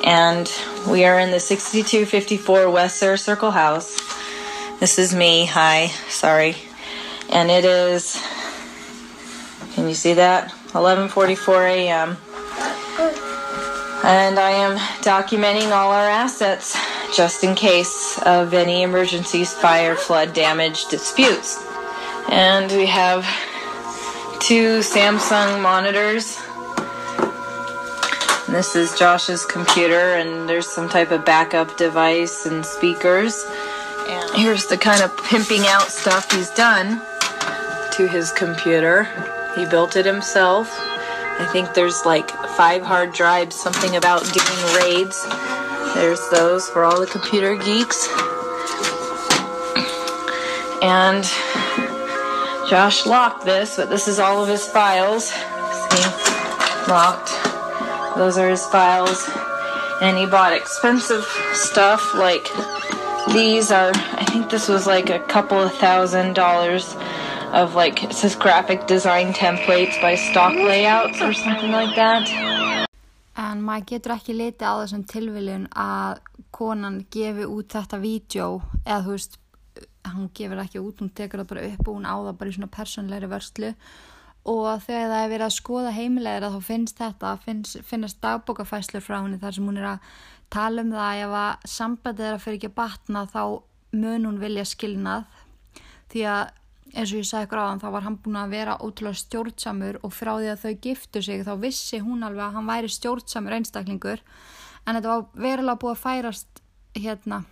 [0.04, 0.52] and
[0.90, 4.02] we are in the 6254 West Circle house.
[4.80, 5.46] This is me.
[5.46, 5.90] Hi.
[6.10, 6.56] Sorry.
[7.30, 8.20] And it is
[9.76, 10.52] Can you see that?
[10.74, 12.18] 11:44 a.m.
[14.04, 16.76] And I am documenting all our assets
[17.16, 21.64] just in case of any emergencies, fire, flood, damage, disputes.
[22.30, 23.24] And we have
[24.40, 26.38] two Samsung monitors.
[28.46, 33.46] And this is Josh's computer, and there's some type of backup device and speakers.
[34.08, 37.02] And here's the kind of pimping out stuff he's done
[37.94, 39.04] to his computer.
[39.56, 40.70] He built it himself.
[41.40, 45.28] I think there's like five hard drives, something about doing raids.
[45.96, 48.08] There's those for all the computer geeks.
[50.82, 51.26] And
[52.70, 55.26] Josh locked this, but this is all of his files.
[55.28, 57.32] See, locked.
[58.18, 59.30] Those are his files.
[60.02, 62.52] And he bought expensive stuff like
[63.34, 66.96] these are, I think this was like a couple of thousand dollars
[67.54, 72.28] of like, it says graphic design templates by stock layouts or something like that.
[73.38, 78.48] En maður getur ekki litið á þessum tilviljun að konan gefi út þetta vídeo
[78.82, 79.38] eða þú veist,
[80.16, 82.56] hún gefur ekki út, hún tekur það bara upp og hún á það bara í
[82.58, 83.72] svona persónleiri vörslu.
[84.48, 89.18] Og þegar það er verið að skoða heimilegir þá finnst þetta, finnst, finnast dagbókafæslur frá
[89.20, 90.12] henni þar sem hún er að
[90.54, 93.42] tala um það ef að sambandið er að fyrir ekki að batna þá
[93.98, 95.28] mun hún vilja skilnað.
[96.08, 96.46] Því að
[96.94, 100.32] eins og ég sagði hann þá var hann búin að vera ótrúlega stjórnsamur og frá
[100.38, 104.24] því að þau giftu sig þá vissi hún alveg að hann væri stjórnsamur einstaklingur.
[104.88, 106.62] En þetta var verulega búið að færast
[106.96, 107.44] hérna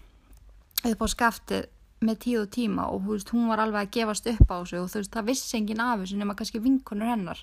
[0.85, 1.67] upp á skaftið
[2.05, 4.91] með tíu og tíma og veist, hún var alveg að gefast upp á þessu og
[4.91, 7.41] þú veist það vissi engin af þessu nema kannski vinkonur hennar.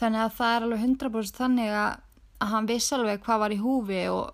[0.00, 2.00] Þannig að það er alveg 100% þannig að,
[2.44, 4.24] hann vissi alveg hvað var í húfi og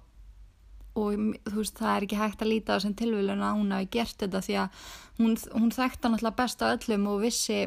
[0.99, 1.15] og
[1.47, 4.17] þú veist það er ekki hægt að líta á þessum tilvílun að hún hafi gert
[4.19, 4.81] þetta því að
[5.21, 7.61] hún, hún þekkta náttúrulega best af öllum og vissi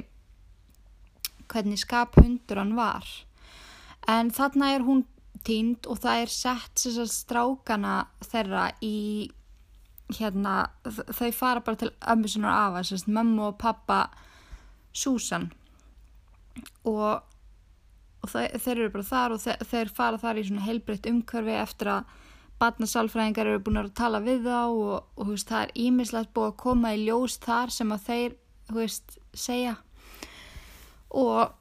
[1.51, 3.07] hvernig skap hundur hann var.
[4.09, 5.05] En þarna er hún
[5.47, 9.29] tínd og það er sett þessar strákana þeirra í
[10.11, 14.07] hérna þau fara bara til ömmu sinna afa sérst, mömmu og pappa
[14.93, 15.51] Susan.
[16.85, 17.23] Og,
[18.21, 21.55] og þeir, þeir eru bara þar og þeir, þeir fara þar í svona heilbreytt umkörfi
[21.57, 22.13] eftir að
[22.61, 26.61] barnasálfræðingar eru búin að tala við þá og, og veist, það er ímislegt búið að
[26.63, 28.37] koma í ljós þar sem að þeir
[28.77, 29.75] veist, segja.
[31.13, 31.59] Og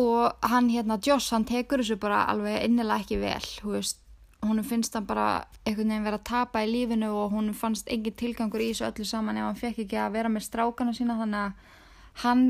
[0.00, 4.00] og hann hérna Joss hann tekur þessu bara alveg innilega ekki vel veist,
[4.48, 8.16] hún finnst hann bara einhvern veginn vera að tapa í lífinu og hún fannst engin
[8.18, 11.18] tilgangur í þessu öllu saman ef hann fekk ekki að vera með strákana sína.
[11.20, 12.44] Þannig að hann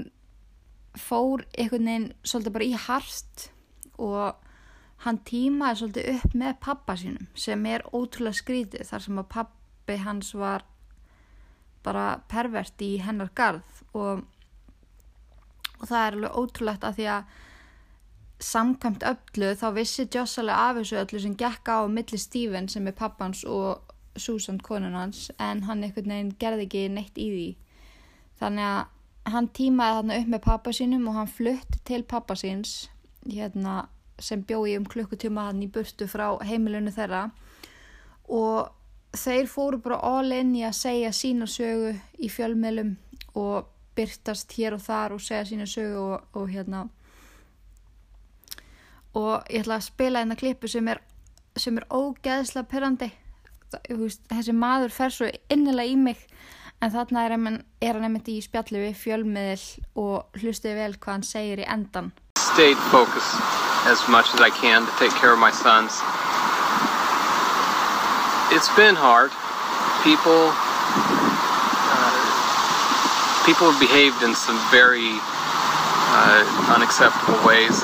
[0.98, 3.48] fór einhvern veginn svolítið bara í harst
[3.98, 4.44] og
[5.04, 9.98] hann tímaði svolítið upp með pappa sínum sem er ótrúlega skrítið þar sem að pappi
[10.00, 10.64] hans var
[11.84, 13.82] bara pervert í hennar garð.
[13.92, 14.22] Og,
[15.80, 17.34] og það er alveg ótrúlegt að því að
[18.44, 22.88] samkvæmt öllu þá vissi Joss alveg af þessu öllu sem gekk á milli Steven sem
[22.90, 27.48] er pappans og Susan konun hans en hann einhvern veginn gerði ekki neitt í því.
[28.40, 32.74] Þannig að hann tímaði þarna upp með pappa sínum og hann flutti til pappa síns
[33.24, 33.86] hérna,
[34.20, 37.28] sem bjóði um klukkutíma hann í burtu frá heimilinu þeirra.
[38.28, 38.68] Og
[39.16, 42.96] þeir fóru bara all in í að segja sína sögu í fjölmiðlum
[43.40, 46.84] og byrtast hér og þar og segja sína sögu og, og hérna
[49.14, 51.00] og ég ætla að spila einna klippu sem er,
[51.56, 53.10] sem er ógeðslega perrandi
[54.30, 56.20] þessi maður fer svo innilega í mig
[56.82, 59.64] en þarna er, hann- er hann einmitt í spjallu við fjölmiðl
[60.02, 63.40] og hlustið vel hvað hann segir í endan stayed focused
[63.90, 65.92] as much as I can to take care of my sons.
[68.54, 69.30] It's been hard.
[70.04, 70.52] People,
[71.90, 72.22] uh,
[73.44, 75.18] people have behaved in some very
[76.14, 76.42] uh,
[76.76, 77.82] unacceptable ways.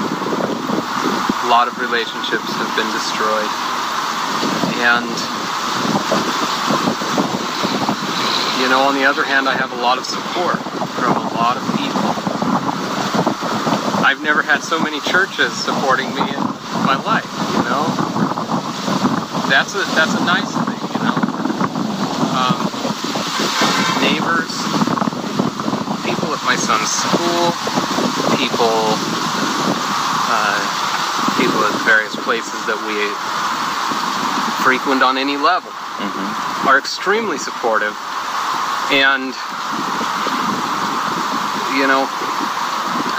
[1.51, 3.51] A lot of relationships have been destroyed,
[4.87, 5.11] and
[8.63, 10.63] you know, on the other hand, I have a lot of support
[10.95, 12.07] from a lot of people.
[14.07, 16.39] I've never had so many churches supporting me in
[16.87, 17.83] my life, you know.
[19.51, 21.19] That's a that's a nice thing, you know.
[22.31, 22.63] Um,
[24.07, 24.55] neighbors,
[26.07, 27.51] people at my son's school,
[28.39, 28.95] people,
[32.31, 32.95] places that we
[34.63, 35.73] frequent on any level
[36.71, 37.91] are extremely supportive,
[38.95, 39.35] and
[41.75, 42.07] you know,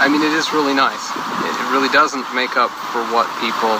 [0.00, 1.04] I mean, it is really nice.
[1.44, 3.76] It it really doesn't make up for what people,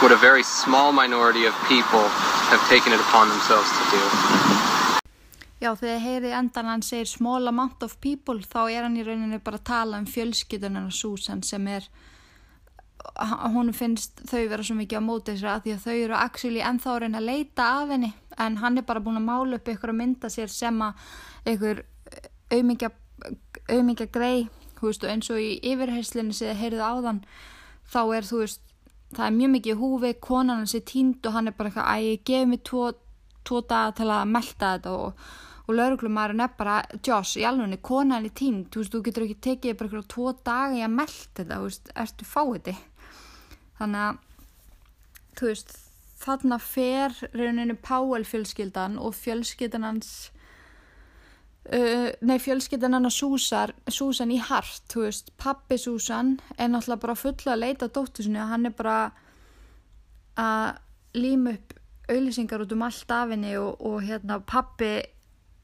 [0.00, 2.08] what a very small minority of people
[2.48, 4.02] have taken it upon themselves to do.
[5.60, 9.04] Já, þegar þið heyrið endan hann segir small amount of people þá er hann í
[9.04, 11.90] rauninni bara að tala um fjölskyldunum Susan sem er
[13.54, 16.62] hún finnst þau vera svo mikið á móti þessari að því að þau eru actually
[16.64, 19.68] ennþá að reyna að leita af henni en hann er bara búin að mála upp
[19.72, 21.04] ykkur að mynda sér sem að
[21.54, 21.82] ykkur
[22.52, 22.90] auðmingja,
[23.68, 27.20] auðmingja grei þú veist og eins og í yfirherslinni sem þið heyrið áðan
[27.88, 28.62] þá er þú veist
[29.16, 32.24] það er mjög mikið húfi, konan hans er tínd og hann er bara eitthvað, æ,
[32.28, 32.84] gef mér tvo,
[33.46, 35.24] tvo daga til að melta þetta og,
[35.64, 39.38] og lauruglumæðurinn er bara, Josh, í alveg, konan er tínd, þú veist, þú getur ekki
[39.48, 42.76] tekið bara eitthvað tvo daga í að melta þetta, þú veist, ertu fáiði.
[43.78, 44.18] Þannig að,
[45.38, 45.76] þú veist,
[46.18, 50.10] þarna fer rauninu Powell fjölskyldan og fjölskyldan hans,
[51.70, 57.18] uh, nei fjölskyldan hann Susan, Susan í hart, þú veist, pappi Susan er náttúrulega bara
[57.18, 58.98] fulla að leita dóttur sinni og hann er bara
[60.38, 60.78] að
[61.18, 64.92] líma upp auðlýsingar út um allt af henni og, og hérna pappi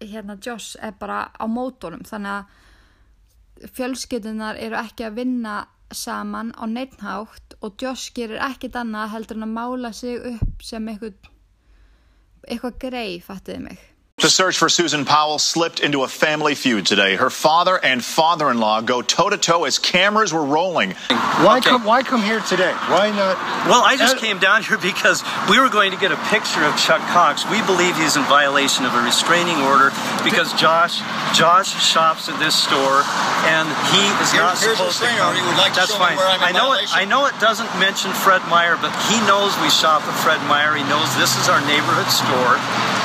[0.05, 2.45] hérna Joss er bara á mótónum þannig
[3.65, 5.55] að fjölskyldunar eru ekki að vinna
[5.97, 10.89] saman á neittnátt og Joss gerir ekkit annað heldur en að mála sig upp sem
[10.89, 11.31] eitthvað
[12.45, 13.85] eitthvað grei, fattiði mig
[14.25, 17.15] The search for Susan Powell slipped into a family feud today.
[17.17, 20.93] Her father and father-in-law go toe-to-toe as cameras were rolling.
[21.45, 21.85] Why come?
[21.85, 22.73] Why come here today?
[22.89, 23.37] Why not?
[23.69, 25.21] Well, I just uh, came down here because
[25.53, 27.45] we were going to get a picture of Chuck Cox.
[27.53, 29.93] We believe he's in violation of a restraining order
[30.25, 31.05] because Josh
[31.37, 33.05] Josh shops at this store
[33.45, 35.37] and he is Here- not here's a supposed to restraining come.
[35.37, 35.41] order.
[35.45, 36.17] You would like to That's show fine.
[36.17, 36.89] where I'm in I know it.
[36.89, 36.97] violation?
[36.97, 40.73] I know it doesn't mention Fred Meyer, but he knows we shop at Fred Meyer.
[40.81, 42.57] He knows this is our neighborhood store,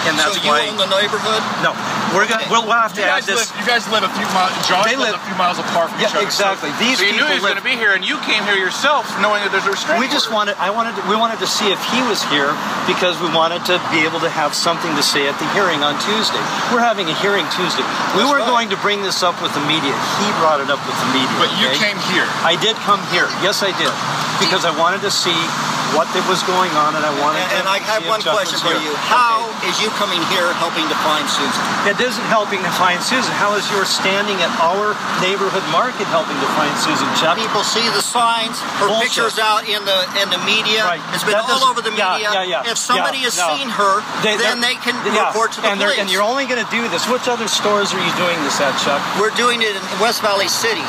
[0.08, 0.68] and that's so you why.
[0.70, 1.42] own the neighborhood?
[1.66, 1.76] No,
[2.16, 2.46] we're gonna.
[2.48, 3.52] We'll, we'll have to You add this.
[3.52, 4.54] live- you guys live a few miles.
[4.88, 6.26] They live- a few miles apart from Yeah, each other.
[6.26, 6.72] exactly.
[6.80, 8.56] These so you knew he was live- going to be here, and you came here
[8.56, 10.54] yourself, knowing that there's a restraining We just order.
[10.54, 10.62] wanted.
[10.62, 10.96] I wanted.
[10.96, 12.50] To, we wanted to see if he was here
[12.88, 16.00] because we wanted to be able to have something to say at the hearing on
[16.02, 16.42] Tuesday.
[16.72, 17.84] We're having a hearing Tuesday.
[18.16, 18.48] We That's were right.
[18.48, 19.94] going to bring this up with the media.
[20.24, 21.32] He brought it up with the media.
[21.42, 21.92] But you okay?
[21.92, 22.26] came here.
[22.46, 23.28] I did come here.
[23.44, 23.92] Yes, I did,
[24.40, 25.36] because I wanted to see
[25.98, 27.42] what was going on, and I wanted.
[27.50, 28.94] And, and I have one question for you.
[29.10, 31.62] How is you coming here helping to find Susan?
[31.90, 33.32] It isn't helping to find Susan.
[33.38, 37.38] How is your standing at our neighborhood market helping to find Susan, Chuck?
[37.38, 39.10] People see the signs, her Bullshit.
[39.14, 40.86] pictures out in the in the media.
[41.14, 42.20] It's been all over the media.
[42.32, 43.56] yeah, yeah, If somebody yeah, has no.
[43.56, 45.98] seen her, They- then they're- can yeah, report to the and police.
[46.00, 47.08] And you're only going to do this.
[47.08, 49.02] Which other stores are you doing this at, Chuck?
[49.20, 50.86] We're doing it in West Valley City.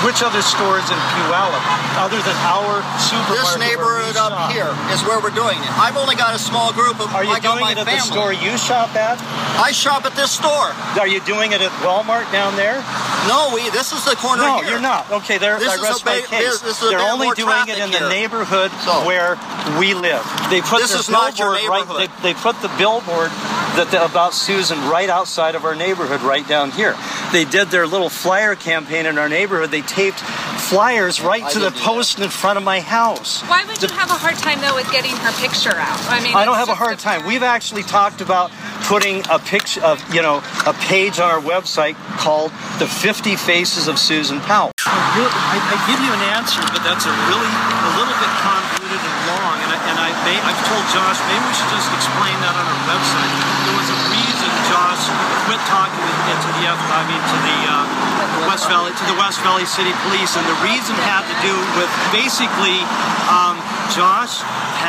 [0.00, 1.62] Which other stores in Puyallup,
[2.00, 3.38] other than our supermarket?
[3.38, 4.50] This neighborhood up shop?
[4.50, 5.70] here is where we're doing it.
[5.78, 7.12] I've only got a small group of.
[7.14, 8.00] Are you I got doing my it at family.
[8.02, 9.20] the store you shop at?
[9.62, 10.74] I shop at this store.
[10.98, 12.82] Are you doing it at Walmart down there?
[13.28, 13.70] No, we.
[13.70, 14.70] This is the corner No, here.
[14.70, 15.08] you're not.
[15.22, 15.58] Okay, there.
[15.60, 16.58] This I is rest my case.
[16.60, 18.08] this is a They're only doing it in the here.
[18.08, 18.72] neighborhood
[19.06, 19.38] where
[19.78, 20.24] we live.
[20.50, 21.86] They put This the is not your billboard right.
[21.86, 22.10] neighborhood.
[22.26, 23.30] They, they put the billboard
[23.78, 26.96] that the, about Susan right outside of our neighborhood, right down here.
[27.32, 29.70] they did their little flyer campaign in our neighborhood.
[29.70, 33.42] They taped flyers right to the post in front of my house.
[33.42, 35.98] Why would you have a hard time though with getting her picture out?
[36.08, 37.26] I mean, I don't have a hard time.
[37.26, 38.50] We've actually talked about
[38.84, 43.88] putting a picture of, you know, a page on our website called The 50 Faces
[43.88, 44.72] of Susan Powell.
[45.12, 49.20] I, I give you an answer, but that's a really, a little bit convoluted and
[49.28, 49.56] long.
[49.60, 52.64] And, I, and I may, I've told Josh, maybe we should just explain that on
[52.64, 53.32] our website.
[53.68, 55.04] There was a reason Josh
[55.44, 59.18] quit talking to, to the, F, I mean, to the uh, West Valley, to the
[59.20, 62.80] West Valley City Police, and the reason had to do with basically
[63.28, 63.60] um,
[63.92, 64.40] Josh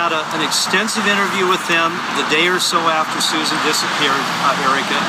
[0.04, 1.88] had a, an extensive interview with them
[2.20, 5.00] the day or so after Susan disappeared, uh, Erica,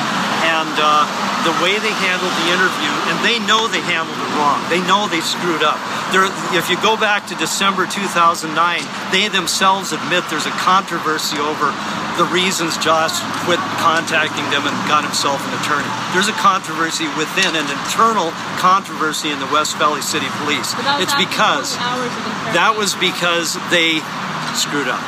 [0.47, 1.03] and uh,
[1.43, 4.55] the way they handled the interview, and they know they handled it wrong.
[4.71, 5.75] They know they screwed up.
[6.15, 6.23] There,
[6.55, 8.55] if you go back to December 2009,
[9.11, 11.75] they themselves admit there's a controversy over
[12.15, 15.91] the reasons Josh quit contacting them and got himself an attorney.
[16.15, 18.31] There's a controversy within an internal
[18.63, 20.71] controversy in the West Valley City Police.
[20.79, 22.53] But that was It's because 20 hours of interrogation.
[22.55, 23.99] that was because they
[24.55, 25.03] screwed up.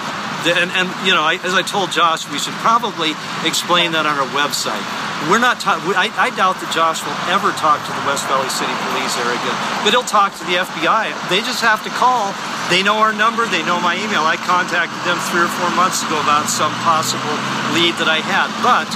[0.45, 3.11] And, and you know, I, as I told Josh, we should probably
[3.43, 4.79] explain that on our website.
[5.25, 5.57] We're not.
[5.57, 8.71] Ta- we, I, I doubt that Josh will ever talk to the West Valley City
[8.85, 11.09] Police again, but he'll talk to the FBI.
[11.33, 12.31] They just have to call.
[12.69, 13.49] They know our number.
[13.49, 14.23] They know my email.
[14.23, 17.33] I contacted them three or four months ago about some possible
[17.73, 18.87] lead that I had, but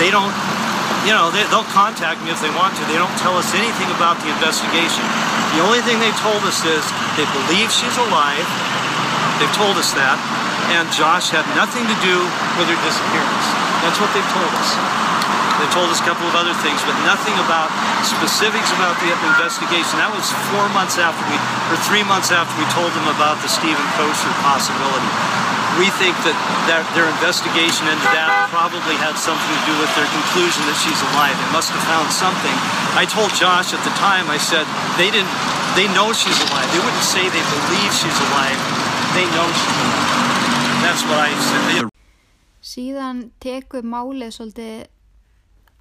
[0.00, 0.32] they don't.
[1.04, 2.82] You know, they, they'll contact me if they want to.
[2.88, 5.04] They don't tell us anything about the investigation.
[5.52, 6.80] The only thing they've told us is
[7.20, 8.48] they believe she's alive.
[9.42, 10.16] They've told us that.
[10.72, 12.16] And Josh had nothing to do
[12.56, 13.46] with her disappearance.
[13.84, 14.70] That's what they've told us.
[15.60, 17.70] They told us a couple of other things, but nothing about
[18.02, 20.02] specifics about the investigation.
[20.02, 21.38] That was four months after we,
[21.70, 25.10] or three months after we told them about the Steven Koecher possibility.
[25.78, 26.34] We think that,
[26.70, 30.98] that their investigation into that probably had something to do with their conclusion that she's
[31.14, 31.34] alive.
[31.38, 32.54] They must have found something.
[32.94, 34.66] I told Josh at the time, I said,
[34.98, 35.30] they didn't,
[35.78, 36.66] they know she's alive.
[36.70, 38.58] They wouldn't say they believe she's alive.
[42.64, 44.82] Síðan tekur málið svolítið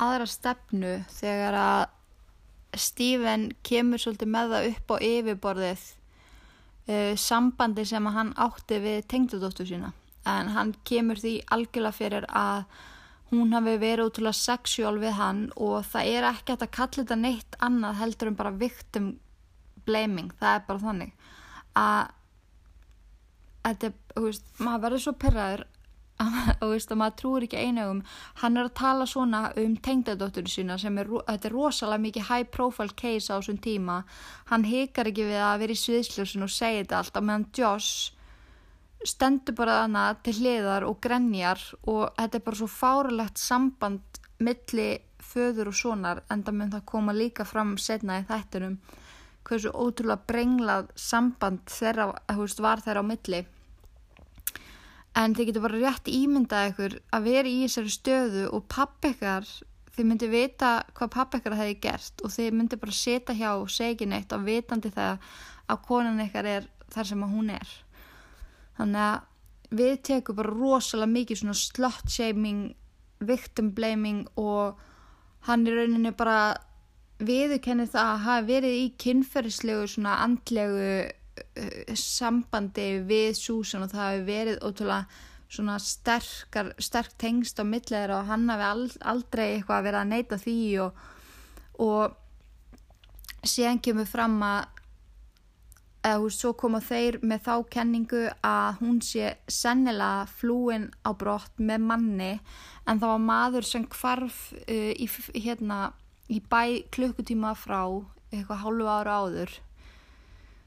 [0.03, 8.09] aðra stefnu þegar að Steven kemur svolítið með það upp á yfirborðið uh, sambandi sem
[8.09, 9.93] að hann átti við tengdadóttur sína.
[10.29, 12.65] En hann kemur því algjörlega fyrir að
[13.33, 17.63] hún hafi verið útrúlega sexuál við hann og það er ekki að kalla þetta neitt
[17.65, 19.15] annað heldur en bara victim
[19.87, 20.29] blaming.
[20.37, 21.31] Það er bara þannig
[21.73, 22.19] að
[23.63, 25.65] þetta, er, þú veist, maður verður svo perraður
[26.23, 28.01] og veist að maður trúir ekki einugum
[28.41, 32.49] hann er að tala svona um tengdadóttur sína sem er, þetta er rosalega mikið high
[32.53, 34.03] profile case á þessum tíma.
[34.51, 38.13] Hann hikar ekki við að vera í sviðsljósin og segja þetta allt á meðan Josh
[39.03, 44.89] stendur bara þarna til hliðar og grenjar og þetta er bara svo fáralegt samband milli
[45.23, 48.77] föður og sonar en það mun það koma líka fram setna í þættunum
[49.47, 53.43] hversu ótrúlega brenglað samband þeirra, veist, var þeirra á milli.
[55.19, 59.49] En þið getur bara rétt ímyndað ykkur að vera í þessari stöðu og pappi ykkar
[59.93, 63.69] þið myndi vita hvað pappi ykkar hefði gert og þið myndi bara setja hjá og
[63.69, 65.27] segja neitt og vitandi það
[65.69, 67.75] að konan ykkar er þar sem að hún er.
[68.79, 72.65] Þannig að við tekum bara rosalega mikið svona slut shaming
[73.23, 74.81] victim blaming og
[75.47, 76.55] hann í rauninni bara
[77.21, 84.07] viðurkenni það að hafa verið í kynferðislegu svona andlegu uh, sambandi við Susan og það
[84.07, 89.79] hafi verið ótrúlega svona sterkar, sterk tengst á millegra og hann hafi ald, aldrei eitthvað
[89.79, 91.03] að vera að neyta því og,
[91.83, 94.71] og síðan kemur fram að
[96.03, 101.09] eða þú veist, svo koma þeir með þá kenningu að hún sé sennilega flúin á
[101.15, 105.07] brott með manni en það var maður sem hvarf uh, í,
[105.45, 105.93] hérna,
[106.29, 107.83] í bæ klukkutíma frá
[108.31, 109.59] eitthvað hálfu ára áður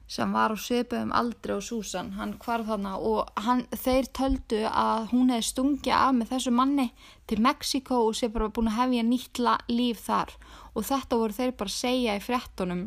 [0.07, 5.09] sem var á svipum aldrei og Susan, hann hvarf þarna og hann, þeir töldu að
[5.11, 6.87] hún hefði stungið af með þessu manni
[7.27, 9.43] til Mexiko og sé bara búin að hefja nýtt
[9.73, 10.37] líf þar.
[10.79, 12.87] Og þetta voru þeir bara segja í fréttunum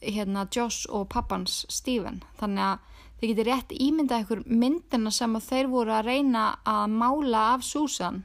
[0.00, 2.86] hérna Josh og pappans Steven þannig að
[3.20, 8.22] þið getur rétt ímyndað ykkur myndina sem þeir voru að reyna að mála af Susan.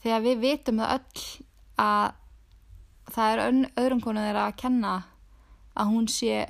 [0.00, 1.26] Þegar við vitum það öll
[1.84, 2.14] að
[3.12, 4.94] það er ön, öðrum konu þeirra að kenna
[5.76, 6.46] að hún sé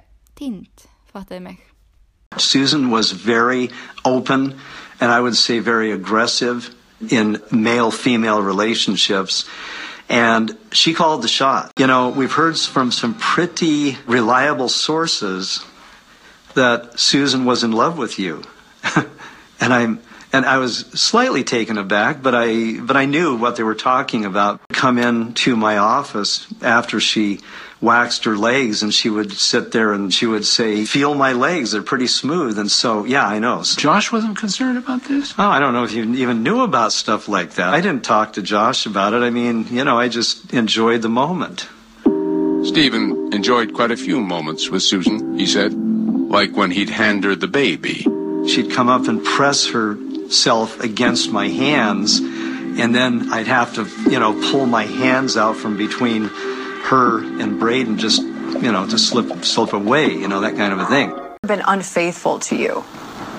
[1.13, 1.63] fattuði mig
[2.39, 3.71] Susan was very
[4.05, 4.59] open
[5.01, 6.75] and I would say very aggressive
[7.11, 9.49] in male female relationships.
[10.09, 11.73] And she called the shot.
[11.79, 15.65] You know, we've heard from some pretty reliable sources
[16.55, 18.43] that Susan was in love with you.
[19.61, 20.01] and I'm
[20.33, 24.25] and I was slightly taken aback, but I but I knew what they were talking
[24.25, 24.61] about.
[24.77, 27.41] Come into my office after she
[27.81, 31.73] waxed her legs and she would sit there and she would say, Feel my legs,
[31.73, 32.59] they're pretty smooth.
[32.59, 33.63] And so, yeah, I know.
[33.65, 35.35] Josh wasn't concerned about this?
[35.39, 37.73] Oh, I don't know if you even knew about stuff like that.
[37.73, 39.23] I didn't talk to Josh about it.
[39.23, 41.69] I mean, you know, I just enjoyed the moment.
[42.67, 47.35] Steven enjoyed quite a few moments with Susan, he said, like when he'd hand her
[47.35, 48.07] the baby.
[48.47, 52.21] She'd come up and press herself against my hands,
[52.79, 56.25] and then I'd have to, you know, pull my hands out from between
[56.85, 60.79] her and Braden, just, you know, to slip slip away, you know, that kind of
[60.79, 61.13] a thing.
[61.43, 62.85] Been unfaithful to you.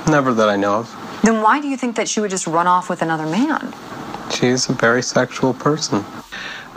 [0.07, 1.19] Never that I know of.
[1.23, 3.73] Then why do you think that she would just run off with another man?
[4.31, 6.05] She's a very sexual person.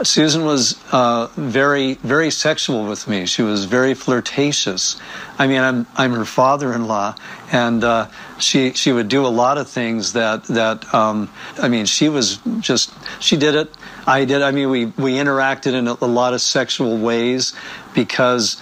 [0.03, 3.25] Susan was uh, very, very sexual with me.
[3.25, 4.99] She was very flirtatious.
[5.37, 7.15] I mean, I'm, I'm her father-in-law,
[7.51, 8.07] and uh,
[8.39, 12.39] she, she would do a lot of things that, that um, I mean, she was
[12.59, 13.69] just, she did it.
[14.07, 14.41] I did.
[14.41, 17.53] I mean, we, we interacted in a, a lot of sexual ways
[17.93, 18.61] because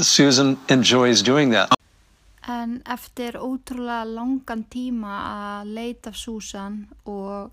[0.00, 1.72] Susan enjoys doing that.
[2.48, 7.52] En eftir ótrúlega langan tíma að leita Susan og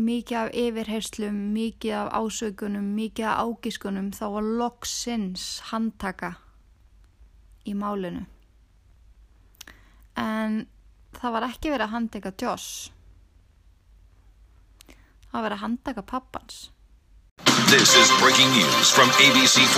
[0.00, 6.34] mikið af yfirherslum, mikið af ásökunum, mikið af ágiskunum þá var loksins handtaka
[7.68, 8.24] í málinu.
[10.16, 10.66] En
[11.16, 12.90] það var ekki verið að handtaka Joss.
[14.86, 16.70] Það var verið að handtaka pappans.
[17.72, 19.72] This is breaking news from ABC4.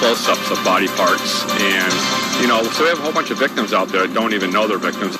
[0.00, 1.94] Close-ups of body parts, and
[2.42, 4.50] you know, so we have a whole bunch of victims out there that don't even
[4.50, 5.16] know they're victims.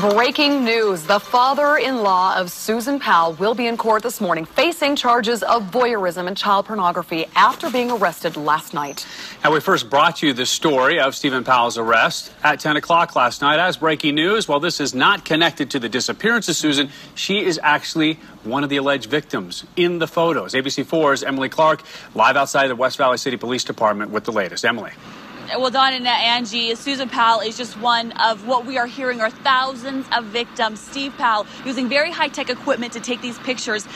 [0.00, 1.04] Breaking news.
[1.04, 5.44] The father in law of Susan Powell will be in court this morning facing charges
[5.44, 9.06] of voyeurism and child pornography after being arrested last night.
[9.44, 13.40] Now, we first brought you the story of Steven Powell's arrest at 10 o'clock last
[13.40, 14.48] night as breaking news.
[14.48, 18.70] While this is not connected to the disappearance of Susan, she is actually one of
[18.70, 20.54] the alleged victims in the photos.
[20.54, 21.84] ABC4's Emily Clark
[22.16, 24.64] live outside the West Valley City Police Department with the latest.
[24.64, 24.90] Emily.
[25.46, 29.30] Well, Don and Angie, Susan Powell is just one of what we are hearing are
[29.30, 30.80] thousands of victims.
[30.80, 33.86] Steve Powell using very high tech equipment to take these pictures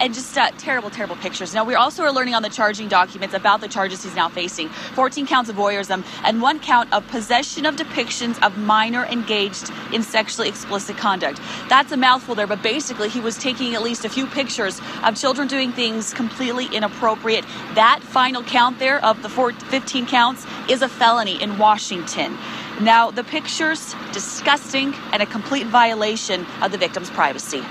[0.00, 1.54] and just uh, terrible, terrible pictures.
[1.54, 4.68] Now, we also are learning on the charging documents about the charges he's now facing
[4.68, 10.02] 14 counts of voyeurism and one count of possession of depictions of minor engaged in
[10.02, 11.40] sexually explicit conduct.
[11.68, 15.16] That's a mouthful there, but basically, he was taking at least a few pictures of
[15.16, 17.44] children doing things completely inappropriate.
[17.74, 22.36] That final count there of the 15 counts is a felony in Washington.
[22.80, 27.62] Now, the pictures, disgusting and a complete violation of the victim's privacy.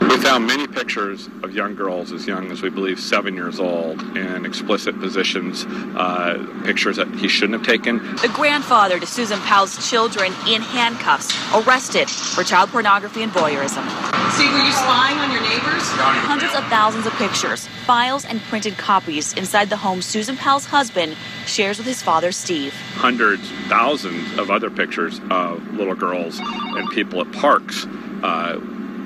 [0.00, 4.00] We found many pictures of young girls as young as we believe seven years old
[4.16, 5.64] in explicit positions,
[5.96, 7.98] uh, pictures that he shouldn't have taken.
[8.16, 13.84] The grandfather to Susan Powell's children in handcuffs, arrested for child pornography and voyeurism.
[14.32, 15.82] See, were you spying on your neighbors?
[15.82, 21.16] Hundreds of thousands of pictures, files, and printed copies inside the home Susan Powell's husband
[21.46, 22.74] shares with his father, Steve.
[22.96, 27.86] Hundreds, thousands of other pictures of little girls and people at parks.
[28.22, 28.60] Uh,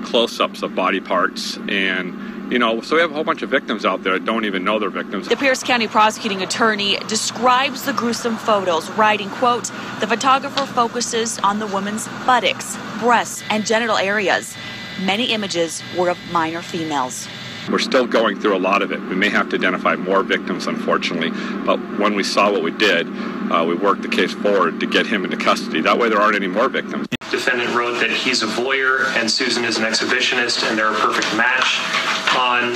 [0.04, 3.84] close-ups of body parts and you know so we have a whole bunch of victims
[3.84, 5.28] out there that don't even know they're victims.
[5.28, 9.64] The pierce county prosecuting attorney describes the gruesome photos writing quote
[10.00, 14.56] the photographer focuses on the woman's buttocks breasts and genital areas.
[15.02, 17.26] Many images were of minor females
[17.70, 19.00] we're still going through a lot of it.
[19.02, 21.30] We may have to identify more victims, unfortunately.
[21.64, 23.06] But when we saw what we did,
[23.50, 25.80] uh, we worked the case forward to get him into custody.
[25.80, 27.06] That way, there aren't any more victims.
[27.30, 31.34] Defendant wrote that he's a voyeur and Susan is an exhibitionist, and they're a perfect
[31.36, 31.78] match.
[32.36, 32.74] On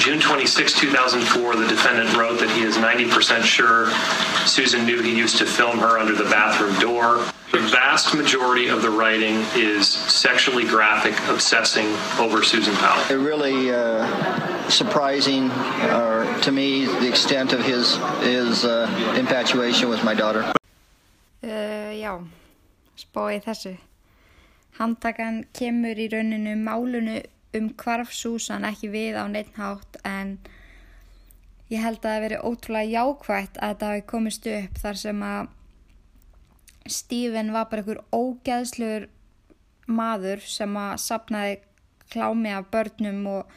[0.00, 3.90] June 26, 2004, the defendant wrote that he is 90% sure
[4.46, 7.24] Susan knew he used to film her under the bathroom door.
[7.54, 11.86] The vast majority of the writing is sexually graphic, obsessing
[12.18, 13.00] over Susan Powell.
[13.08, 17.94] It really uh, surprising uh, to me the extent of his
[18.26, 20.42] his uh, infatuation with my daughter.
[21.44, 22.18] Uh, já,
[22.98, 23.76] spóið þessu.
[24.80, 27.20] Handtakan kemur í rauninu málunu
[27.54, 30.40] um hvarf Susan ekki við á neitt hátt en
[31.70, 35.52] ég held að það veri ótrúlega jákvægt að þetta hafi komist upp þar sem að
[36.90, 39.08] Stephen var bara einhver ógeðsluður
[39.88, 41.54] maður sem að sapnaði
[42.12, 43.54] klámi af börnum og,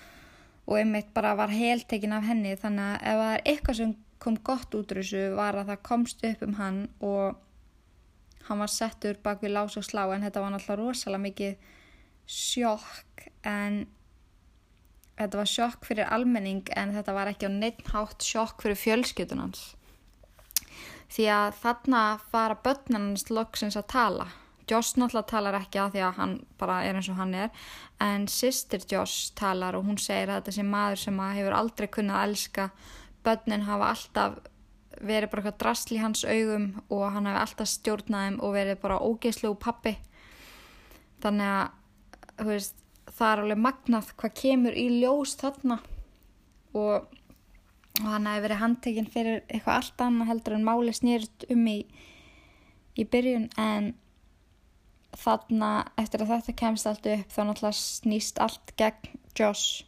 [0.67, 2.55] og einmitt bara var heltekin af henni.
[2.59, 5.83] Þannig að ef það er eitthvað sem kom gott út úr þessu var að það
[5.85, 7.37] komst upp um hann og
[8.47, 11.69] hann var settur bak við lás og slá en þetta var náttúrulega rosalega mikið
[12.37, 13.83] sjokk en
[15.17, 19.43] þetta var sjokk fyrir almenning en þetta var ekki á neitt hátt sjokk fyrir fjölskytun
[19.45, 19.63] hans
[21.13, 22.01] því að þarna
[22.31, 24.27] fara börnarnans loksins að tala.
[24.67, 27.69] Josh náttúrulega talar ekki að því að hann bara er eins og hann er
[28.03, 32.19] en sýstir Josh talar og hún segir að þetta sé maður sem hefur aldrei kunnað
[32.19, 32.69] að elska.
[33.23, 34.37] Börnin hafa alltaf
[34.97, 38.83] verið bara eitthvað drasl í hans augum og hann hafi alltaf stjórnað þeim og verið
[38.83, 39.95] bara ógeðslegu pappi
[41.23, 42.75] þannig að veist,
[43.17, 45.79] það er alveg magnað hvað kemur í ljós þarna.
[46.77, 47.07] Og,
[48.03, 51.77] og hann hafi verið handtekinn fyrir eitthvað allt annað heldur en máli snýrt um í,
[52.97, 53.49] í byrjun.
[53.57, 53.93] En
[55.17, 59.85] þarna eftir að þetta kemst allt upp þá náttúrulega snýst allt gegn Josh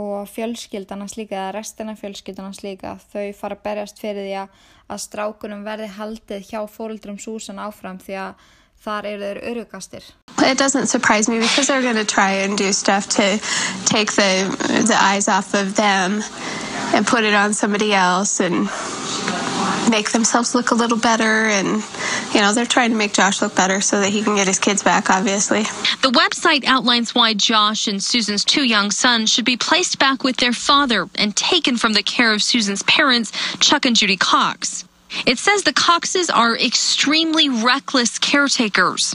[0.00, 2.96] og fjölskyldana slíka eða restina fjölskyldana slíka.
[3.12, 4.58] Þau fara að berjast fyrir því að,
[4.88, 8.46] að strákunum verði haldið hjá fóruldrum Susan áfram því að
[8.82, 10.06] þar eru þeir örugastir.
[10.42, 13.38] It doesn't surprise me because they're going to try and do stuff to
[13.84, 14.48] take the
[14.88, 16.22] the eyes off of them
[16.92, 18.68] and put it on somebody else and
[19.90, 21.82] make themselves look a little better and
[22.34, 24.58] you know they're trying to make Josh look better so that he can get his
[24.58, 25.62] kids back obviously.
[26.02, 30.36] The website outlines why Josh and Susan's two young sons should be placed back with
[30.36, 34.84] their father and taken from the care of Susan's parents, Chuck and Judy Cox.
[35.26, 39.14] It says the Coxes are extremely reckless caretakers.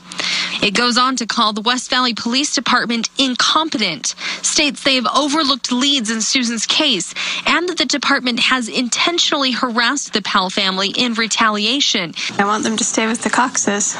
[0.61, 5.71] It goes on to call the West Valley Police Department incompetent, states they have overlooked
[5.71, 7.13] leads in Susan's case,
[7.45, 12.13] and that the department has intentionally harassed the Powell family in retaliation.
[12.37, 13.95] I want them to stay with the Coxes.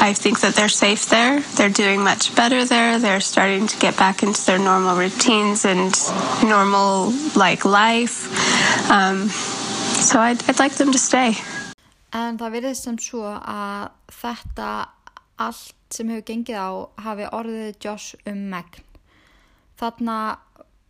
[0.00, 1.40] I think that they're safe there.
[1.56, 2.98] They're doing much better there.
[2.98, 5.94] They're starting to get back into their normal routines and
[6.42, 8.28] normal like life.
[8.90, 9.30] Um,
[9.96, 11.36] so I'd, I'd like them to stay.
[12.14, 14.68] En það verðist sem svo að þetta
[15.38, 16.70] allt sem hefur gengið á
[17.04, 18.84] hafi orðið Josh um megn.
[19.78, 20.16] Þarna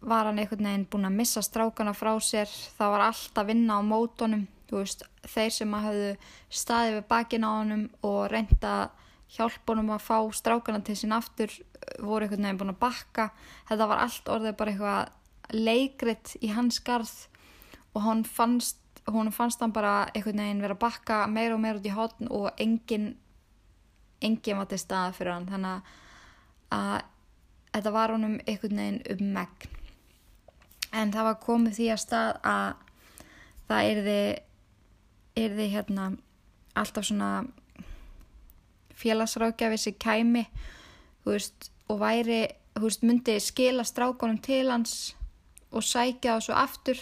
[0.00, 3.78] var hann einhvern veginn búin að missa strákana frá sér, það var allt að vinna
[3.78, 6.12] á mótonum, veist, þeir sem hafðu
[6.48, 8.74] staðið við bakin á honum og reynda
[9.34, 11.52] hjálp honum að fá strákana til sín aftur
[11.98, 13.30] voru einhvern veginn búin að bakka,
[13.68, 17.14] þetta var allt orðið bara eitthvað leikrit í hans garð
[17.96, 18.78] og hann fannst
[19.14, 22.28] hún fannst hann bara einhvern veginn vera að bakka meira og meira út í hotn
[22.30, 23.14] og enginn
[24.20, 25.48] enginn var til staða fyrir hann.
[25.48, 25.92] Þannig
[26.74, 27.02] að
[27.72, 29.76] þetta var honum einhvern veginn um megn.
[30.92, 32.68] En það var komið því að stað að
[33.68, 34.20] það erði
[35.38, 36.06] erði hérna
[36.78, 37.44] alltaf svona
[38.98, 40.46] félagsrákjafi sem kæmi
[41.26, 42.40] veist og væri
[42.78, 45.14] veist myndi skila strákonum til hans
[45.70, 46.98] og sækja svo aftur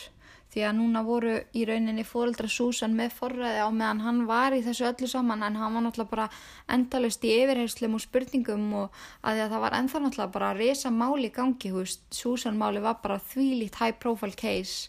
[0.56, 4.62] því að núna voru í rauninni fóreldra Susan með forræði á meðan hann var í
[4.64, 6.28] þessu öllu saman en hann var náttúrulega bara
[6.72, 10.92] endalust í yfirherslum og spurningum og að að það var ennþá náttúrulega bara að resa
[10.94, 14.88] máli í gangi, hú veist, Susan máli var bara þvílíkt high profile case.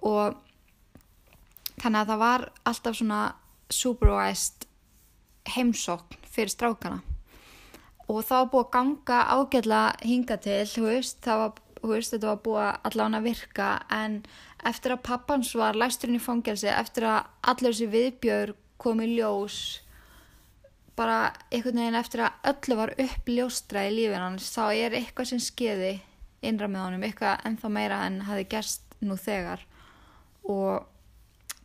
[0.00, 0.38] Og
[1.82, 3.20] þannig að það var alltaf svona
[3.68, 4.64] supervised
[5.52, 7.02] heimsókn fyrir strákana.
[8.08, 12.12] Og það var búið að ganga ágætla hinga til, hú veist, það var, hú veist,
[12.14, 14.18] þetta var búið að allan að virka en
[14.70, 19.80] eftir að pappans var læsturinn í fangelsi, eftir að allir þessi viðbjör komi ljós
[21.00, 25.42] bara einhvern veginn eftir að öllu var uppljóstra í lífin hans, þá er eitthvað sem
[25.42, 25.94] skeiði
[26.44, 29.62] innra með honum, eitthvað ennþá meira en hafi gerst nú þegar.
[30.44, 30.89] Og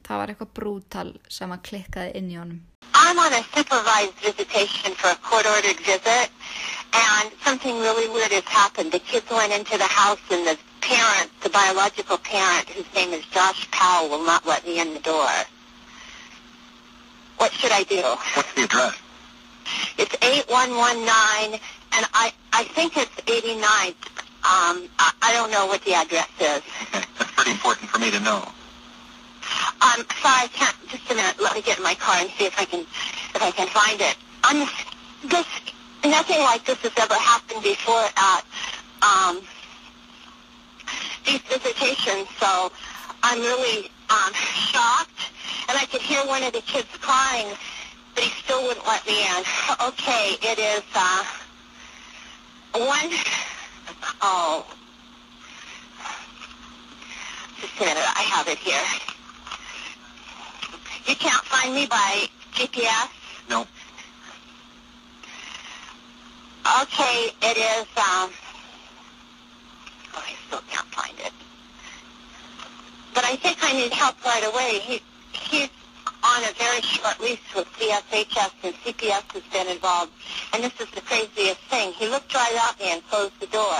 [0.05, 2.61] það var eitthvað brútal sem að klikkaði inn í honum
[2.93, 6.29] I'm on a supervised visitation for a court-ordered visit,
[6.93, 8.91] and something really weird has happened.
[8.91, 13.25] The kids went into the house, and the parent, the biological parent, whose name is
[13.25, 15.29] Josh Powell, will not let me in the door.
[17.37, 18.01] What should I do?
[18.33, 18.97] What's the address?
[19.97, 21.59] It's 8119,
[21.93, 23.61] and I, I think it's 89.
[24.45, 26.61] Um, I, I don't know what the address is.
[26.83, 28.47] Okay, that's pretty important for me to know.
[29.81, 30.75] Um, sorry, I can't.
[30.89, 31.35] Just a minute.
[31.41, 33.99] Let me get in my car and see if I can, if I can find
[34.01, 34.15] it.
[34.43, 34.67] I'm
[35.29, 35.45] this.
[36.03, 38.43] Nothing like this has ever happened before at
[39.01, 39.41] um,
[41.25, 42.71] these visitations, so
[43.23, 45.33] I'm really um, shocked.
[45.67, 47.47] And I could hear one of the kids crying,
[48.13, 49.43] but he still wouldn't let me in.
[49.81, 51.23] Okay, it is uh,
[52.73, 53.09] one.
[54.21, 54.65] Oh,
[57.61, 58.03] just a minute.
[58.15, 59.14] I have it here.
[61.07, 63.09] You can't find me by GPS?
[63.49, 63.67] No.
[66.81, 68.31] Okay, it is, um,
[70.13, 71.31] oh, I still can't find it.
[73.13, 74.79] But I think I need help right away.
[74.79, 75.01] He,
[75.31, 75.69] he's
[76.23, 80.11] on a very short lease with DSHS, and CPS has been involved.
[80.53, 81.93] And this is the craziest thing.
[81.93, 83.77] He looked right at me and closed the door.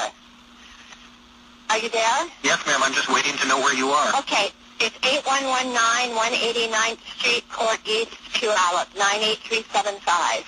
[1.71, 2.27] Are you there?
[2.43, 2.81] Yes, ma'am.
[2.83, 4.15] I'm just waiting to know where you are.
[4.19, 4.51] Okay.
[4.79, 5.71] It's 8119
[6.19, 10.43] 189th Street, Court East, Puyallup, 98375.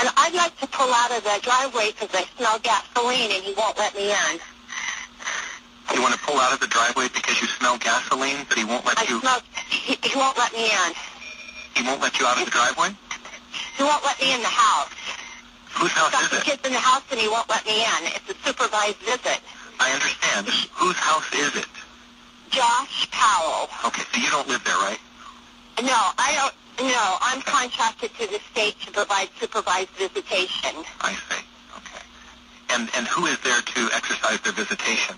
[0.00, 3.52] And I'd like to pull out of the driveway because I smell gasoline and he
[3.54, 4.40] won't let me in.
[5.94, 8.84] You want to pull out of the driveway because you smell gasoline, but he won't
[8.84, 9.20] let I you.
[9.20, 10.90] smell, he, he won't let me in.
[11.76, 12.90] He won't let you out of the driveway.
[13.76, 14.90] He won't let me in the house.
[15.76, 16.44] Whose house Got is the it?
[16.44, 18.00] kids in the house and he won't let me in.
[18.16, 19.38] It's a supervised visit.
[19.78, 20.48] I understand.
[20.74, 21.66] Whose house is it?
[22.54, 23.68] Josh Powell.
[23.84, 25.00] Okay, so you don't live there, right?
[25.82, 26.54] No, I don't.
[26.88, 30.84] No, I'm contracted to the state to provide supervised visitation.
[31.00, 31.42] I see.
[31.78, 32.04] Okay.
[32.70, 35.16] And and who is there to exercise their visitation?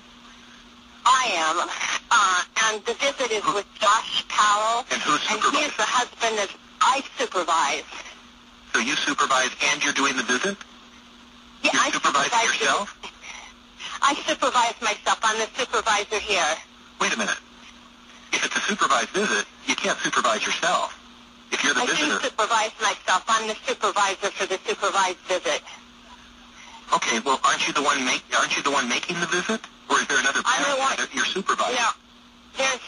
[1.04, 1.68] I am,
[2.10, 4.84] uh, and the visit is with Josh Powell.
[4.90, 7.84] And who's And he is the husband that I supervise.
[8.72, 10.56] So you supervise and you're doing the visit?
[11.62, 12.98] Yeah, you I supervise supervise yourself?
[14.02, 15.18] I supervise myself.
[15.22, 16.56] I'm the supervisor here.
[17.00, 17.38] Wait a minute.
[18.32, 20.98] If it's a supervised visit, you can't supervise yourself.
[21.52, 23.24] If you're the I do supervise myself.
[23.28, 25.62] I'm the supervisor for the supervised visit.
[26.94, 28.22] Okay, well, aren't you the one make?
[28.36, 30.96] Aren't you the one making the visit, or is there another I'm the parent one-
[30.96, 31.76] that you're supervising?
[31.76, 31.90] No,
[32.56, 32.80] there's.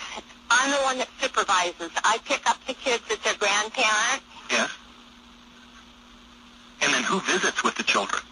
[0.51, 1.91] I'm the one that supervises.
[2.05, 4.23] I pick up the kids at their grandparent.
[4.51, 4.71] Yes.
[6.81, 8.23] And then who visits with the children?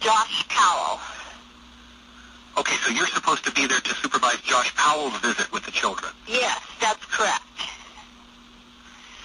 [0.00, 1.00] Josh Powell.
[2.58, 6.12] Okay, so you're supposed to be there to supervise Josh Powell's visit with the children.
[6.26, 7.42] Yes, that's correct.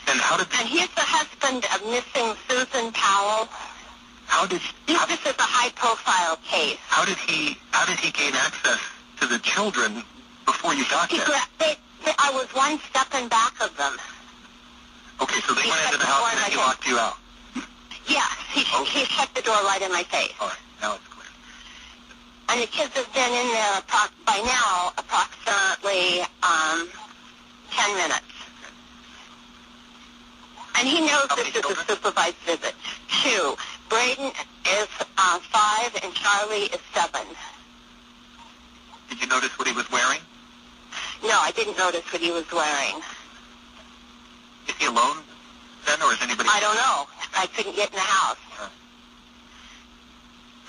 [0.08, 3.50] And how did And he's the husband of missing Susan Powell.
[4.28, 6.78] how did This, this is a high-profile case.
[6.88, 8.80] how did he how did he gain access
[9.20, 10.04] to the children
[10.46, 11.28] before you got He there?
[11.60, 13.98] they, they, I was one step in back of them.
[15.22, 17.18] Okay, so they He went into the house and then he locked you out.
[18.08, 20.32] Yes, he, he shut the door right in my face.
[20.40, 21.15] All right, now it's.
[22.56, 26.88] And the kids have been in there appro- by now approximately um,
[27.70, 28.32] 10 minutes.
[30.80, 32.74] And he knows this is a supervised visit.
[33.22, 33.58] Two.
[33.90, 34.32] Braden
[34.72, 34.88] is
[35.18, 37.28] uh, five and Charlie is seven.
[39.10, 40.22] Did you notice what he was wearing?
[41.24, 43.02] No, I didn't notice what he was wearing.
[44.70, 45.18] Is he alone
[45.86, 46.48] then, or is anybody?
[46.50, 47.08] I don't know.
[47.36, 48.38] I couldn't get in the house.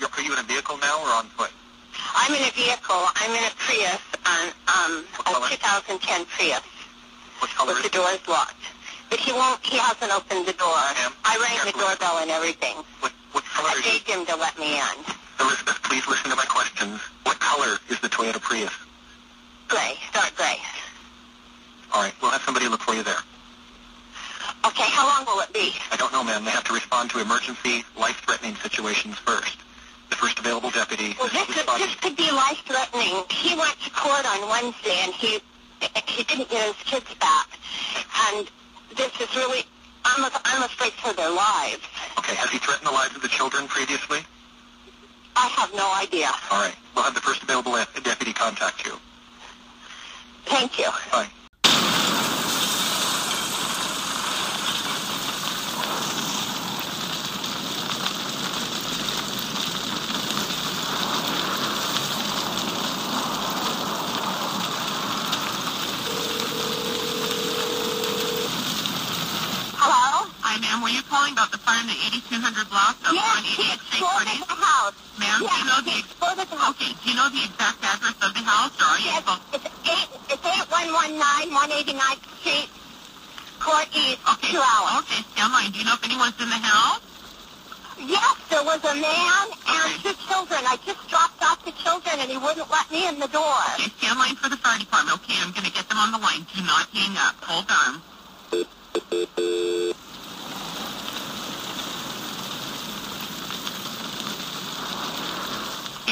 [0.01, 1.51] You're, are you in a vehicle now or on foot?
[2.15, 3.03] I'm in a vehicle.
[3.15, 6.61] I'm in a Prius, on, um, a 2010 Prius.
[7.39, 8.55] What color with is the doors locked.
[9.09, 10.75] But he won't, he hasn't opened the door.
[11.23, 12.75] I rang the doorbell and everything.
[12.99, 14.97] What, what color I begged him to let me in.
[15.39, 16.99] Elizabeth, please listen to my questions.
[17.23, 18.73] What color is the Toyota Prius?
[19.67, 20.57] Gray, dark gray.
[21.93, 23.21] All right, we'll have somebody look for you there.
[24.65, 25.73] Okay, how long will it be?
[25.91, 26.43] I don't know, ma'am.
[26.43, 29.57] They have to respond to emergency, life-threatening situations first.
[30.09, 31.87] The first available deputy Well, this, is, responding.
[31.87, 33.23] this could be life-threatening.
[33.29, 35.39] He went to court on Wednesday and he
[36.07, 37.47] he didn't get his kids back.
[38.31, 38.49] And
[38.95, 39.63] this is really,
[40.05, 41.83] I'm, I'm afraid for their lives.
[42.17, 44.19] Okay, has he threatened the lives of the children previously?
[45.35, 46.31] I have no idea.
[46.51, 48.93] All right, we'll have the first available uh, deputy contact you.
[50.45, 50.89] Thank you.
[51.11, 51.27] Bye.
[69.79, 70.29] Hello?
[70.41, 70.76] Hi, ma'am.
[70.87, 71.99] Were you calling about the fire in the
[72.31, 74.95] 8200 block of Yes, 188th he Street, exploded the house.
[75.19, 76.79] Ma'am, do you know the exploded the house.
[76.79, 76.95] okay?
[76.95, 80.09] Do you know the exact address of the house, or are you Yes, it's eight.
[80.31, 82.71] It's eight one one nine one eighty ninth Street,
[83.59, 84.55] Court East, Okay.
[84.55, 85.03] two hours.
[85.03, 85.75] Okay, stand line.
[85.75, 87.03] Do you know if anyone's in the house?
[87.99, 90.63] Yes, there was a man and two children.
[90.71, 93.59] I just dropped off the children, and he wouldn't let me in the door.
[93.75, 95.19] Okay, stand line for the fire department.
[95.19, 96.47] Okay, I'm going to get them on the line.
[96.47, 97.35] Do not hang up.
[97.43, 97.99] Hold on.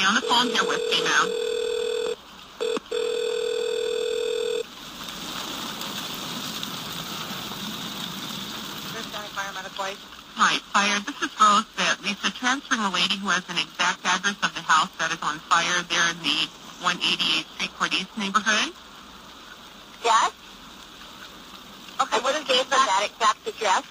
[0.06, 1.26] On the phone here with me now.
[10.38, 11.00] Hi, fire.
[11.00, 11.66] This is Rose.
[11.78, 15.18] That Lisa transferring a lady who has an exact address of the house that is
[15.24, 16.38] on fire there in the
[16.86, 18.76] 188th Street Court East neighborhood.
[20.04, 20.32] Yes?
[22.02, 23.84] Okay, I would have gave them that exact address.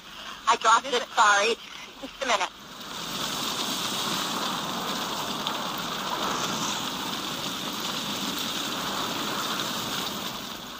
[0.46, 1.56] I dropped it, sorry.
[2.00, 2.63] Just a minute.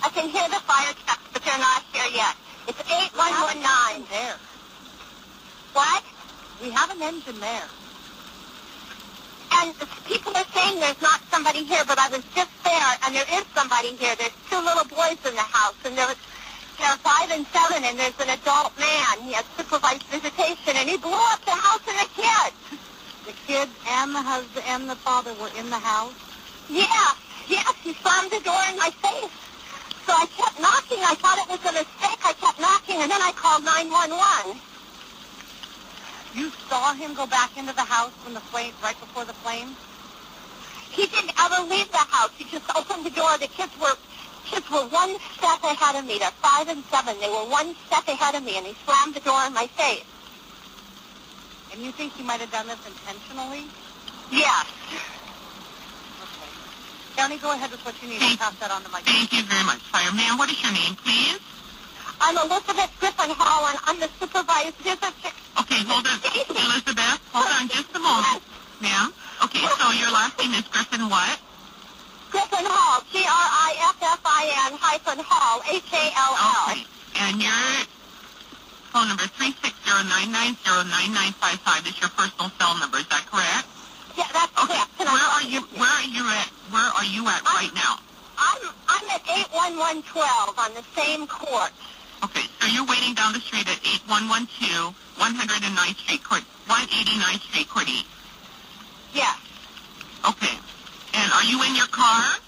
[0.05, 2.37] I can hear the fire trucks, but they're not here yet.
[2.69, 2.77] It's
[3.17, 4.05] 8119.
[4.13, 4.37] There.
[5.73, 6.05] What?
[6.61, 7.69] We have an engine there.
[9.65, 9.73] And
[10.05, 13.49] people are saying there's not somebody here, but I was just there, and there is
[13.57, 14.13] somebody here.
[14.21, 16.21] There's two little boys in the house, and there was,
[16.77, 19.25] They're five and seven, and there's an adult man.
[19.25, 22.61] He has supervised visitation, and he blew up the house and the kids.
[23.25, 26.13] The kids and the husband and the father were in the house.
[26.69, 27.17] Yes,
[27.49, 29.44] yes, he slammed the door in my face.
[30.07, 31.01] So I kept knocking.
[31.01, 32.21] I thought it was a mistake.
[32.25, 34.61] I kept knocking, and then I called 911.
[36.35, 39.77] You saw him go back into the house when the flame, right before the flame?
[40.91, 42.31] He didn't ever leave the house.
[42.37, 43.39] He just opened the door.
[43.39, 43.97] The kids were
[44.45, 46.19] kids were one step ahead of me.
[46.19, 47.19] They're five and seven.
[47.21, 50.05] They were one step ahead of me, and he slammed the door in my face.
[51.73, 53.65] And you think he might have done this intentionally?
[54.31, 54.67] Yes.
[57.17, 58.23] Downey, go ahead with what you need.
[58.23, 60.35] I'll pass that on to my Thank you very much, fireman.
[60.39, 61.39] What is your name, please?
[62.21, 65.31] I'm Elizabeth Griffin Hall, and I'm the supervised visitor.
[65.63, 66.19] Okay, hold on.
[66.27, 68.43] Elizabeth, hold on just a moment,
[68.83, 69.15] ma'am.
[69.47, 71.39] Okay, so your last name is Griffin what?
[72.35, 76.67] Griffin Hall, G-R-I-F-F-I-N hyphen Hall, H-A-L-L.
[76.75, 76.83] Okay.
[77.23, 77.63] And your
[78.91, 82.51] phone number three six zero nine nine zero nine nine five five is your personal
[82.59, 82.99] cell number.
[82.99, 83.71] Is that correct?
[84.17, 84.53] Yeah, that's.
[84.97, 85.61] Can Where are you?
[85.77, 86.49] Where are you at?
[86.71, 87.99] Where are you at right now?
[88.39, 89.23] I'm, I'm at
[89.55, 91.71] 81112 on the same court.
[92.23, 97.89] Okay, so you're waiting down the street at 8112 109th Street, Court, 189th Street, Court
[97.89, 98.07] East.
[99.13, 99.39] Yes.
[100.29, 100.57] Okay.
[101.15, 102.39] And are you in your car?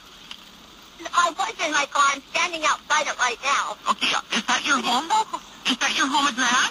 [1.14, 2.02] I was in my car.
[2.14, 3.76] I'm standing outside it right now.
[3.90, 5.06] Okay, is that your home?
[5.66, 6.70] Is that your home address?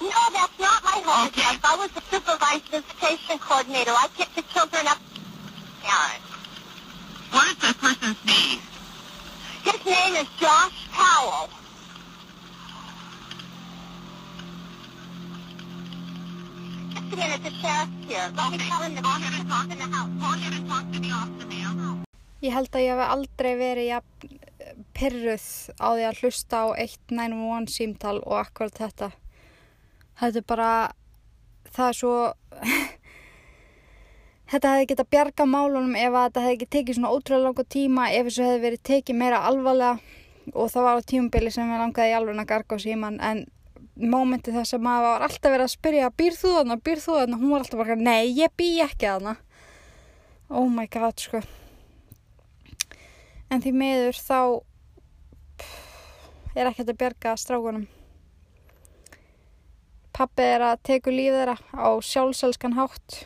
[0.00, 1.58] No, that's not my home address.
[1.64, 3.92] I was the supervised visitation coordinator.
[3.92, 4.98] I picked the children up.
[5.82, 6.28] Parents.
[7.30, 8.60] What is this person's name?
[9.64, 11.48] His name is Josh Powell.
[16.94, 18.32] Just a minute, the sheriff's here.
[18.36, 20.10] Let me tell him ahead and talk in the house.
[20.20, 22.04] Go ahead and talk to the officer, ma'am.
[22.44, 24.40] Ég held að ég hef aldrei verið jafn
[24.94, 25.46] pyrruð
[25.80, 29.10] á því að hlusta á 191 símtal og akkurat þetta.
[30.20, 30.68] Þetta er bara,
[31.74, 32.16] það er svo,
[34.52, 38.28] þetta hefði getað bjarga málunum ef þetta hefði ekki tekið svona ótrúlega langa tíma, ef
[38.28, 39.98] þessu hefði verið tekið meira alvarlega
[40.52, 43.44] og það var á tímubili sem við langaði í alveg að garga á síman en
[43.94, 47.40] mómenti þess að maður var alltaf verið að spyrja býr þú þarna, býr þú þarna,
[47.40, 49.36] hún var alltaf bara nei, ég bý ekki þarna.
[50.50, 51.40] Oh my god, sko.
[53.50, 54.40] En því miður þá
[56.54, 57.86] er ekkert að bjarga strákunum.
[60.14, 63.24] Pappi er að teku líf þeirra á sjálfselskan hátt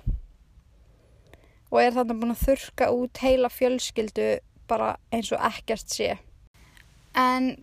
[1.68, 4.28] og er þannig búin að þurka út heila fjölskyldu
[4.68, 6.14] bara eins og ekkert sé.
[7.12, 7.58] En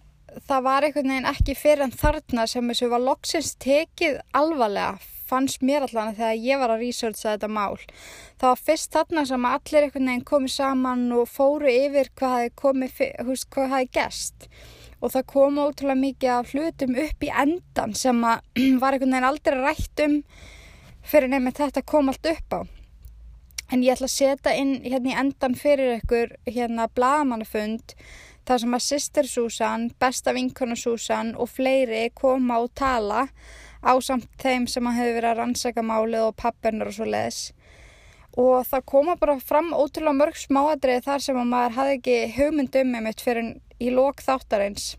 [0.45, 5.63] það var einhvern veginn ekki fyrir en þarna sem þessu var loksins tekið alvarlega fannst
[5.65, 7.77] mér allan þegar ég var að researcha þetta mál.
[8.37, 12.51] Það var fyrst þarna sem allir einhvern veginn komið saman og fóru yfir hvað hafi
[12.61, 14.49] komið, húst, hvað hafi gest.
[15.05, 19.27] Og það kom ótrúlega mikið af hlutum upp í endan sem að var einhvern veginn
[19.29, 20.15] aldrei rætt um
[21.05, 22.59] fyrir nefnir þetta kom allt upp á.
[23.73, 27.93] En ég ætla að setja inn hérna í endan fyrir ykkur hérna blagamannafund
[28.45, 33.27] þar sem að Sister Susan, besta vinkona Susan og fleiri koma og tala
[33.85, 37.41] á samt þeim sem að hefur verið að rannsaka málið og pappenur og svo leiðis.
[38.35, 42.77] Og það koma bara fram ótrúlega mörg smáadrið þar sem að maður hafði ekki hugmynd
[42.81, 44.95] um einmitt fyrir í lok þáttarins.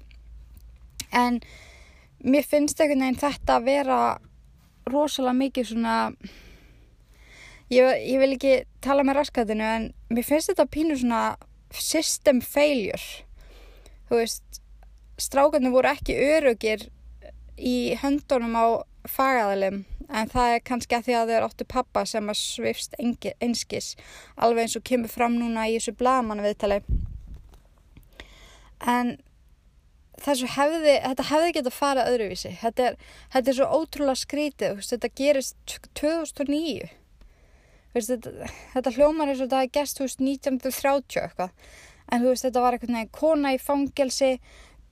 [1.12, 1.40] En
[2.24, 4.00] mér finnst einhvern veginn þetta að vera
[4.88, 5.96] rosalega mikið svona...
[7.66, 11.22] Ég, ég vil ekki tala með raskatinu en mér finnst þetta pínu svona
[11.74, 13.24] system failure.
[14.06, 14.60] Þú veist,
[15.18, 16.86] strákarnir voru ekki örugir
[17.56, 18.66] í höndunum á
[19.10, 23.94] fagaðalum en það er kannski að því að þeir áttu pappa sem að svifst einskis
[24.36, 26.82] alveg eins og kemur fram núna í þessu blagamann viðtali
[28.80, 29.16] en
[30.22, 32.52] þessu hefði þetta hefði getið að fara öðruvísi.
[32.60, 33.00] Þetta er,
[33.34, 36.88] þetta er svo ótrúlega skrítið þetta gerist 2009
[37.96, 41.52] veist, þetta, þetta hljómar eins og þetta hefði gest 1930 eitthvað.
[42.12, 44.36] En þú veist þetta var veginn kona í fangelsi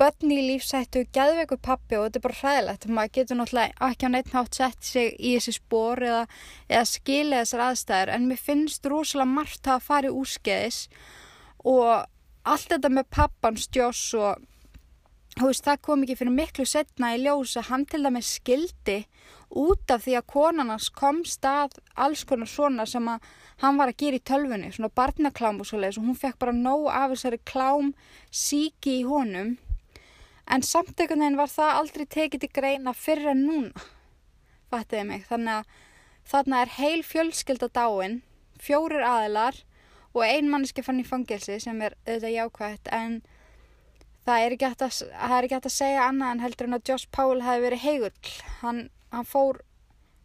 [0.01, 2.89] börn í lífsættu, geðveikur pappi og þetta er bara hræðilegt.
[2.89, 6.25] Maður getur náttúrulega ekki á neitt nátt sett sig í þessi spór eða,
[6.69, 8.15] eða skilja þessar aðstæður.
[8.17, 10.81] En mér finnst rosalega margt að fara í úrskeiðis
[11.65, 11.93] og
[12.45, 14.43] allt þetta með pappans Joss og
[15.41, 19.01] veist, það kom ekki fyrir miklu setna í ljós að hann til dæmis skildi
[19.55, 23.27] út af því að konarnas kom stað alls konar svona sem að
[23.63, 26.55] hann var að gera í tölfunni, svona barnaklám og svo leiðis og hún fekk bara
[26.57, 27.93] nóg af þessari klám
[28.31, 29.55] síki í honum
[30.51, 33.85] en samt einhvern veginn var það aldrei tekið til greina fyrir en núna
[34.73, 35.77] fattiði mig, þannig að
[36.31, 38.21] þarna er heil fjölskylda dáin
[38.63, 39.61] fjórir aðilar
[40.15, 43.21] og ein manneski fann í fangelsi sem er auðvitað jákvægt en
[44.25, 47.65] það er ekki hægt að, að segja annað en heldur en að Josh Powell hefði
[47.67, 48.35] verið heigull.
[48.63, 48.81] Hann,
[49.13, 49.61] hann fór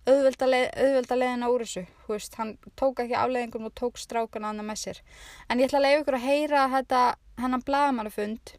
[0.10, 1.86] auðvelda, leið, auðvelda leiðina úr þessu.
[2.10, 5.02] Veist, hann tók ekki afleiðingum og tók strákana annað með sér.
[5.50, 7.02] En ég ætla að leiða ykkur að heyra þetta,
[7.44, 8.54] hennan blagamannafund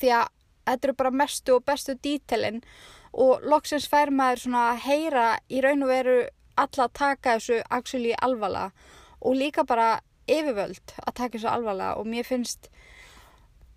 [0.00, 0.26] því að
[0.66, 2.62] þetta eru bara mestu og bestu dítelin
[3.12, 6.16] og loksins fær maður svona að heyra í raun og veru
[6.56, 8.72] alla að taka þessu actually alvarlega
[9.20, 10.00] og líka bara
[10.30, 12.70] yfirvöld að taka þessu alvarlega og mér finnst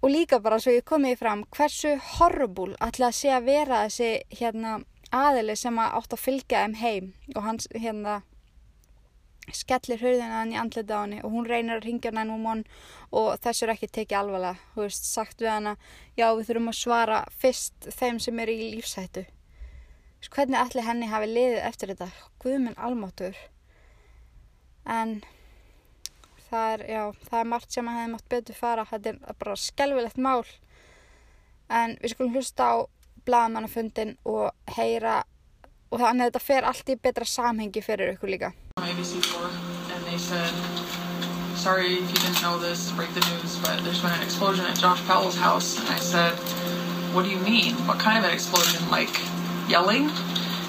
[0.01, 4.39] og líka bara svo ég komið fram hversu horrible ætla að sé að vera þessi
[4.39, 4.77] hérna
[5.15, 8.21] aðili sem að átt að fylgja þeim heim og hans hérna
[9.53, 12.63] skellir hurðina hann í andlita á henni og hún reynir að ringja hann ennum hann
[13.11, 15.75] og þessu er ekki tekið alvarlega þú veist, sagt við hana
[16.17, 21.11] já við þurfum að svara fyrst þeim sem eru í lífsættu veist, hvernig allir henni
[21.11, 22.09] hafi liðið eftir þetta?
[22.41, 23.37] Guðminn almáttur
[24.85, 25.19] en
[26.49, 28.87] það er, já, það er margt sem að hefði mátt betur fara.
[28.89, 30.43] Þetta er bara skelvilegt mál.
[31.73, 32.75] En við skulum hlusta á
[33.25, 35.23] blagamannafundin og heyra
[35.91, 39.49] og þannig að þetta fer allt í betra samhengi fyrir ykkur líka ABC4,
[39.95, 40.51] and they said,
[41.55, 44.77] sorry if you didn't know this, break the news, but there's been an explosion at
[44.77, 45.79] Josh Powell's house.
[45.79, 46.33] And I said,
[47.15, 47.73] what do you mean?
[47.87, 48.87] What kind of an explosion?
[48.91, 49.09] Like
[49.69, 50.11] yelling?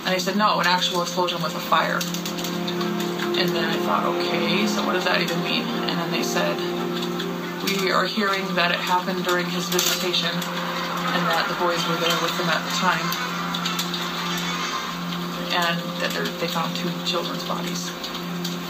[0.06, 1.98] And they said, no, an actual explosion with a fire.
[3.36, 5.62] And then I thought, okay, so what does that even mean?
[5.90, 6.56] And then they said,
[7.66, 12.16] we are hearing that it happened during his visitation and that the boys were there
[12.22, 13.25] with him at the time
[15.57, 16.26] and that they're-
[16.57, 17.90] found two children's bodies.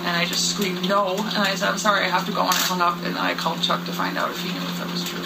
[0.07, 2.51] And I just screamed no, and I said, I'm sorry, I have to go, and
[2.51, 4.91] I hung up, and I called Chuck to find out if he knew if that
[4.91, 5.23] was true.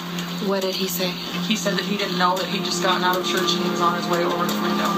[0.49, 1.09] What did he say?
[1.49, 3.71] He said that he didn't know that he'd just gotten out of church and he
[3.71, 4.97] was on his way over to find out.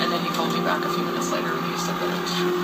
[0.00, 2.20] And then he called me back a few minutes later and he said that it
[2.24, 2.56] was true.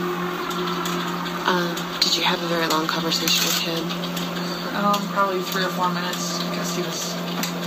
[1.45, 3.85] Um, did you have a very long conversation with him?
[4.81, 7.13] Um, probably three or four minutes because he was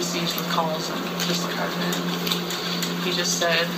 [0.02, 3.06] besieged with calls and just like I've been.
[3.06, 3.70] He just said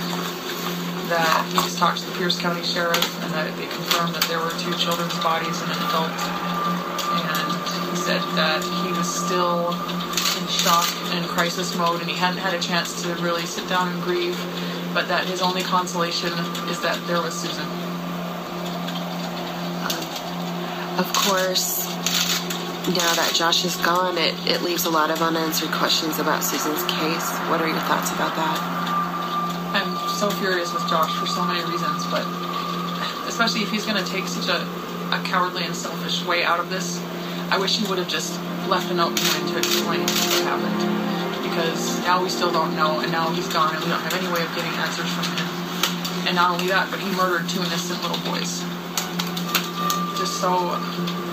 [1.08, 4.38] that he just talked to the Pierce County Sheriff and that they confirmed that there
[4.38, 6.10] were two children's bodies and an adult.
[6.10, 7.50] And
[7.90, 9.70] he said that he was still
[10.38, 13.92] in shock and crisis mode and he hadn't had a chance to really sit down
[13.92, 14.38] and grieve,
[14.94, 16.32] but that his only consolation
[16.70, 17.66] is that there was Susan.
[19.86, 21.86] Um, of course,
[22.94, 26.84] now that Josh is gone, it, it leaves a lot of unanswered questions about Susan's
[26.84, 27.30] case.
[27.50, 28.85] What are your thoughts about that?
[30.16, 32.24] So furious with Josh for so many reasons, but
[33.28, 34.64] especially if he's going to take such a,
[35.12, 37.04] a cowardly and selfish way out of this,
[37.52, 41.44] I wish he would have just left a note behind to explain what happened.
[41.44, 44.32] Because now we still don't know, and now he's gone, and we don't have any
[44.32, 45.46] way of getting answers from him.
[46.24, 48.64] And not only that, but he murdered two innocent little boys.
[50.16, 50.48] Just so,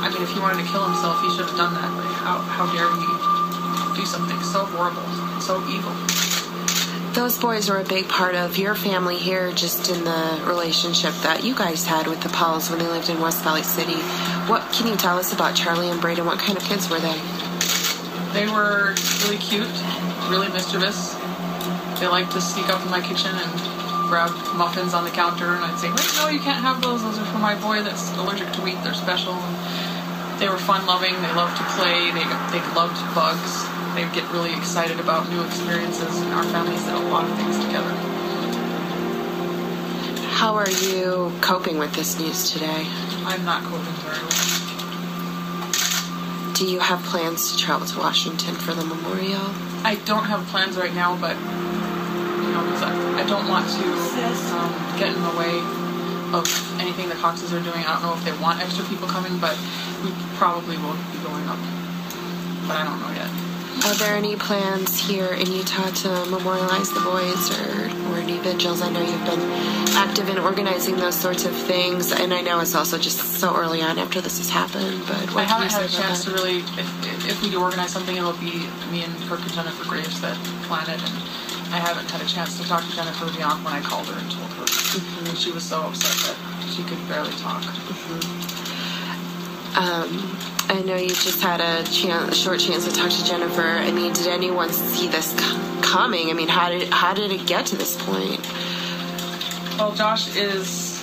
[0.04, 1.88] I mean, if he wanted to kill himself, he should have done that.
[1.88, 3.08] But how, how dare he
[3.96, 5.08] do something so horrible,
[5.40, 5.96] so evil?
[7.14, 11.44] Those boys were a big part of your family here, just in the relationship that
[11.44, 14.02] you guys had with the Powells when they lived in West Valley City.
[14.50, 16.26] What can you tell us about Charlie and Braden?
[16.26, 17.22] What kind of kids were they?
[18.34, 19.70] They were really cute,
[20.28, 21.14] really mischievous.
[22.00, 23.52] They liked to sneak up in my kitchen and
[24.10, 27.04] grab muffins on the counter, and I'd say, "Wait, no, you can't have those.
[27.04, 28.84] Those are for my boy that's allergic to wheat.
[28.84, 29.56] They're special." And
[30.44, 31.14] they were fun-loving.
[31.22, 32.12] They loved to play.
[32.12, 33.64] They they loved bugs.
[33.96, 37.64] They'd get really excited about new experiences, and our families did a lot of things
[37.64, 37.94] together.
[40.36, 42.86] How are you coping with this news today?
[43.24, 44.52] I'm not coping very well.
[46.56, 49.48] Do you have plans to travel to Washington for the memorial?
[49.86, 53.86] I don't have plans right now, but you know, because I, I don't want to
[54.60, 55.84] um, get in the way
[56.34, 56.46] of
[56.82, 57.86] anything the Coxes are doing.
[57.86, 59.56] I don't know if they want extra people coming, but
[60.04, 61.60] we probably will be going up.
[62.68, 63.54] But I don't know yet.
[63.86, 68.82] Are there any plans here in Utah to memorialize the boys or, or any vigils?
[68.82, 69.44] I know you've been
[69.98, 73.82] active in organizing those sorts of things, and I know it's also just so early
[73.82, 75.04] on after this has happened.
[75.06, 76.32] But what I haven't had a chance that?
[76.32, 76.60] to really.
[76.80, 80.38] If, if we do organize something, it'll be me and Kirk and Jennifer Graves that
[80.64, 81.16] plan it, and
[81.74, 84.32] I haven't had a chance to talk to Jennifer beyond when I called her and
[84.32, 84.64] told her.
[84.64, 85.26] Mm-hmm.
[85.28, 87.64] And she was so upset that she could barely talk.
[87.64, 88.53] Mm-hmm.
[89.76, 90.38] Um,
[90.70, 93.62] I know you just had a, chance, short chance to talk to Jennifer.
[93.62, 95.34] I mean, did anyone see this
[95.82, 96.30] coming?
[96.30, 98.40] I mean, how did how did it get to this point?
[99.78, 101.02] Well, Josh is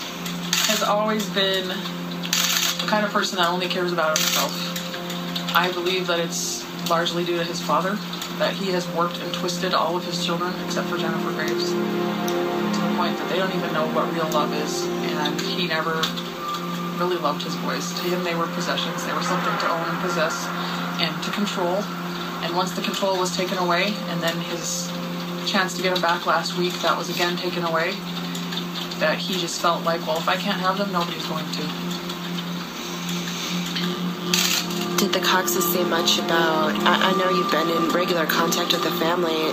[0.69, 4.53] has always been the kind of person that only cares about himself.
[5.55, 7.99] I believe that it's largely due to his father
[8.39, 11.77] that he has warped and twisted all of his children except for Jennifer Graves to
[11.77, 16.01] the point that they don't even know what real love is, and he never
[17.01, 17.93] really loved his boys.
[17.95, 19.05] To him, they were possessions.
[19.07, 20.47] They were something to own and possess
[21.01, 21.81] and to control.
[22.45, 24.93] And once the control was taken away, and then his
[25.47, 27.93] chance to get them back last week, that was again taken away,
[29.01, 31.63] that he just felt like, well, if I can't have them, nobody's going to.
[35.01, 36.77] Did the Coxes say much about?
[36.85, 39.49] I, I know you've been in regular contact with the family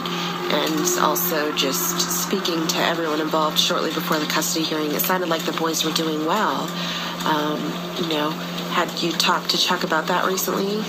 [0.52, 4.92] and also just speaking to everyone involved shortly before the custody hearing.
[4.92, 6.70] It sounded like the boys were doing well.
[7.28, 7.60] Um,
[8.00, 8.32] you know,
[8.72, 10.80] had you talked to Chuck about that recently?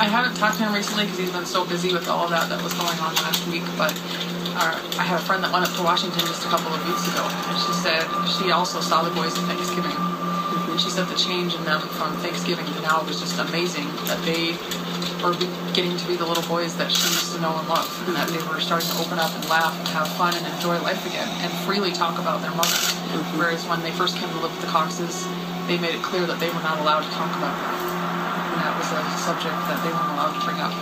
[0.00, 2.62] I haven't talked to him recently because he's been so busy with all that that
[2.64, 3.62] was going on last week.
[3.76, 3.92] But
[4.56, 7.04] uh, I have a friend that went up to Washington just a couple of weeks
[7.12, 8.02] ago, and she said
[8.40, 9.92] she also saw the boys at Thanksgiving.
[10.72, 13.86] And she said the change in them from Thanksgiving to now was just amazing.
[14.08, 14.56] That they
[15.20, 15.36] were
[15.76, 18.32] getting to be the little boys that she used to know and love, and that
[18.32, 21.28] they were starting to open up and laugh and have fun and enjoy life again,
[21.44, 22.80] and freely talk about their mother.
[23.36, 25.28] Whereas when they first came to live with the Coxes,
[25.66, 27.72] they made it clear that they were not allowed to talk about her.
[28.52, 30.74] And that was a subject that they weren't allowed to bring up.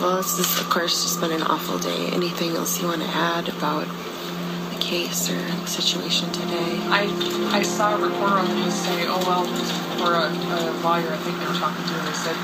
[0.00, 2.08] Well, it's just, of course, just been an awful day.
[2.12, 3.86] Anything else you want to add about
[4.72, 6.80] the case or the situation today?
[6.92, 7.08] I
[7.52, 9.46] I saw a reporter on the news say, oh, well,
[10.04, 12.36] or a, a lawyer, I think they were talking to, they said,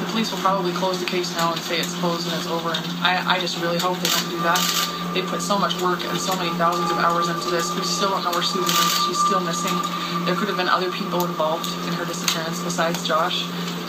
[0.00, 2.70] the police will probably close the case now and say it's closed and it's over.
[2.70, 4.60] And I, I just really hope they don't do that.
[5.14, 7.74] They put so much work and so many thousands of hours into this.
[7.74, 8.92] We still don't know where Susan is.
[9.06, 9.74] She's still missing.
[10.24, 13.42] There could have been other people involved in her disappearance besides Josh.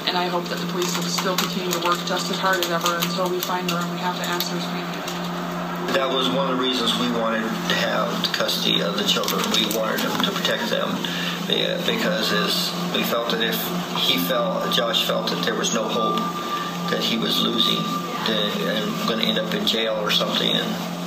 [0.07, 2.71] And I hope that the police will still continue to work just as hard as
[2.71, 5.93] ever until we find her and we have the answers we need.
[5.93, 9.45] That was one of the reasons we wanted to have custody of the children.
[9.53, 10.89] We wanted them to protect them
[11.85, 13.59] because as we felt that if
[14.01, 16.17] he felt, Josh felt that there was no hope
[16.89, 17.83] that he was losing
[18.25, 21.00] that, and going to end up in jail or something, and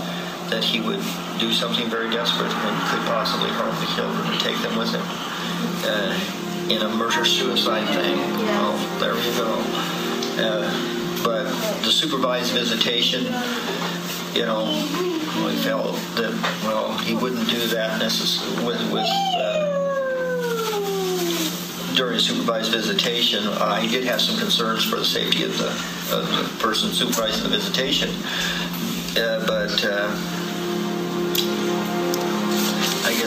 [0.50, 1.02] that he would
[1.38, 5.04] do something very desperate and could possibly harm the children and take them with him.
[5.86, 6.40] Uh,
[6.70, 8.16] in a murder suicide thing.
[8.16, 9.52] Oh, there you go.
[10.42, 11.44] Uh, but
[11.82, 13.24] the supervised visitation,
[14.34, 14.64] you know,
[15.44, 16.32] we felt that
[16.64, 19.06] well he wouldn't do that necessarily with with.
[19.06, 19.64] Uh,
[21.94, 25.68] during supervised visitation, uh, he did have some concerns for the safety of the,
[26.12, 28.10] of the person supervising the visitation.
[29.16, 29.84] Uh, but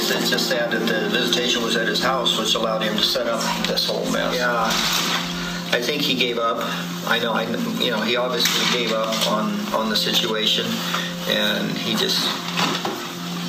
[0.08, 2.96] I guess it's just sad that the visitation was at his house, which allowed him
[2.96, 4.34] to set up this whole mess.
[4.38, 4.64] Yeah,
[5.76, 6.60] I think he gave up.
[7.08, 7.44] I know, I
[7.84, 10.66] you know, he obviously gave up on on the situation,
[11.28, 12.24] and he just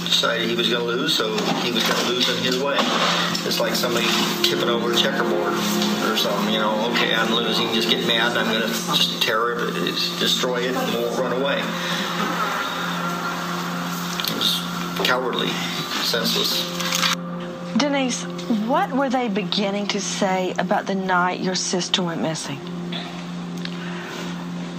[0.04, 1.30] decided he was going to lose, so
[1.62, 2.74] he was going to lose in his way.
[3.46, 4.08] It's like somebody
[4.42, 5.52] tipping over a checkerboard
[6.10, 6.52] or something.
[6.52, 7.72] You know, okay, I'm losing.
[7.72, 8.36] Just get mad.
[8.36, 9.74] I'm going to just tear it,
[10.18, 11.58] destroy it, and we'll run away.
[14.26, 15.50] It was cowardly
[16.04, 16.64] senseless.
[17.76, 18.24] Denise,
[18.66, 22.58] what were they beginning to say about the night your sister went missing?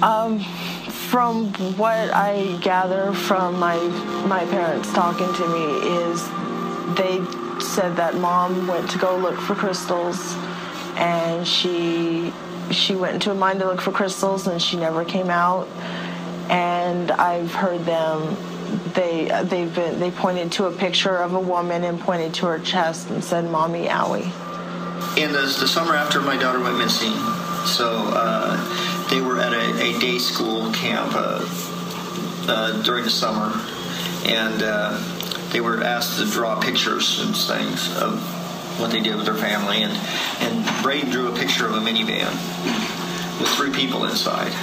[0.01, 0.39] Um,
[1.09, 3.77] from what I gather from my
[4.27, 5.65] my parents talking to me
[6.03, 6.23] is
[6.95, 7.19] they
[7.59, 10.35] said that mom went to go look for crystals
[10.95, 12.31] and she
[12.71, 15.67] she went into a mine to look for crystals and she never came out
[16.49, 18.37] and I've heard them
[18.93, 22.59] they they've been they pointed to a picture of a woman and pointed to her
[22.59, 24.31] chest and said "Mommy Owie."
[25.17, 27.13] In the, the summer after my daughter went missing,
[27.65, 31.45] so uh, they were at a, a, day school camp uh,
[32.47, 33.51] uh, during the summer,
[34.25, 34.97] and uh,
[35.51, 38.21] they were asked to draw pictures and things of
[38.79, 39.93] what they did with their family, and
[40.41, 42.31] and Braden drew a picture of a minivan
[43.39, 44.53] with three people inside.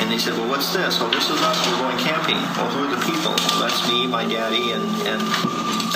[0.00, 0.98] And they said, well, what's this?
[0.98, 1.58] Well, this is us.
[1.68, 2.40] We're going camping.
[2.56, 3.36] Well, who are the people?
[3.36, 5.22] Well, that's me, my daddy, and and,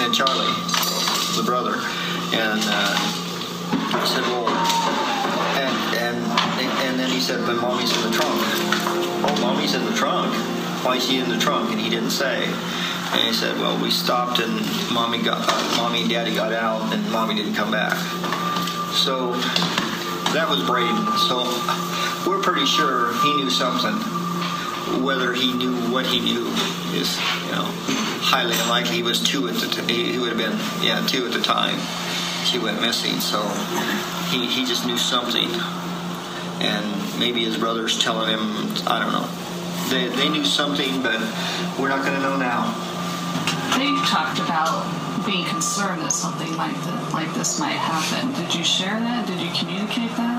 [0.01, 0.53] and Charlie,
[1.37, 1.81] the brother.
[2.37, 2.95] And uh,
[3.95, 4.49] I said, well,
[5.57, 6.19] and, and,
[6.87, 8.39] and then he said, but mommy's in the trunk.
[9.27, 10.35] Oh, mommy's in the trunk.
[10.85, 11.71] Why is she in the trunk?
[11.71, 12.45] And he didn't say.
[12.45, 14.53] And he said, well, we stopped and
[14.93, 17.97] mommy got, uh, mommy and daddy got out and mommy didn't come back.
[18.93, 19.33] So
[20.35, 21.07] that was Braden.
[21.31, 21.47] So
[22.27, 23.95] we're pretty sure he knew something.
[25.03, 26.47] Whether he knew what he knew
[26.93, 27.69] is, you know,
[28.21, 28.97] highly unlikely.
[28.97, 31.79] He was two at the t- he would have been yeah two at the time
[32.45, 33.21] she went missing.
[33.21, 33.43] So
[34.31, 35.49] he he just knew something,
[36.61, 36.85] and
[37.19, 38.41] maybe his brother's telling him
[38.87, 39.29] I don't know.
[39.91, 41.21] They they knew something, but
[41.79, 42.73] we're not going to know now.
[43.77, 44.85] They've talked about
[45.27, 46.77] being concerned that something like
[47.13, 48.33] like this might happen.
[48.33, 49.27] Did you share that?
[49.27, 50.34] Did you communicate that?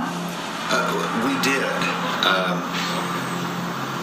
[0.72, 0.90] Uh,
[1.26, 1.64] we did.
[2.26, 2.96] Um,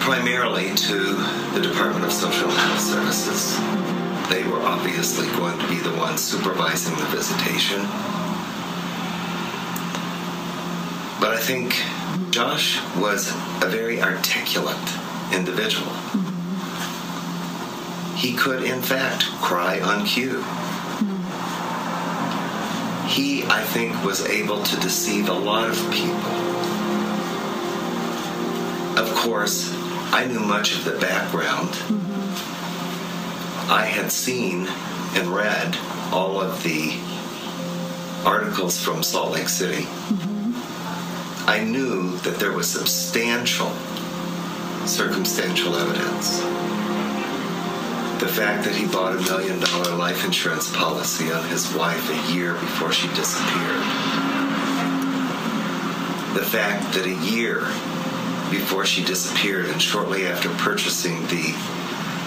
[0.02, 1.14] primarily to
[1.54, 3.56] the Department of Social Health Services.
[4.28, 7.82] They were obviously going to be the ones supervising the visitation.
[11.20, 11.80] But I think
[12.32, 13.30] Josh was
[13.62, 14.76] a very articulate
[15.32, 15.92] individual.
[18.16, 20.42] He could, in fact, cry on cue.
[23.12, 26.16] He, I think, was able to deceive a lot of people.
[28.96, 29.70] Of course,
[30.14, 31.68] I knew much of the background.
[33.70, 34.66] I had seen
[35.14, 35.76] and read
[36.10, 36.98] all of the
[38.24, 39.86] articles from Salt Lake City.
[41.46, 43.72] I knew that there was substantial
[44.86, 46.40] circumstantial evidence.
[48.22, 52.32] The fact that he bought a million dollar life insurance policy on his wife a
[52.32, 53.82] year before she disappeared.
[56.32, 57.62] The fact that a year
[58.48, 61.52] before she disappeared and shortly after purchasing the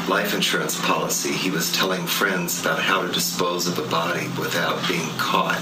[0.09, 4.85] life insurance policy, he was telling friends about how to dispose of a body without
[4.89, 5.61] being caught.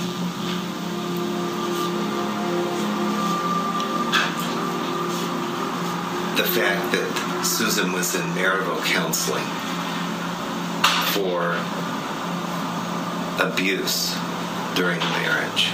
[6.37, 9.45] The fact that Susan was in marital counseling
[11.13, 11.53] for
[13.39, 14.15] abuse
[14.73, 15.69] during the marriage.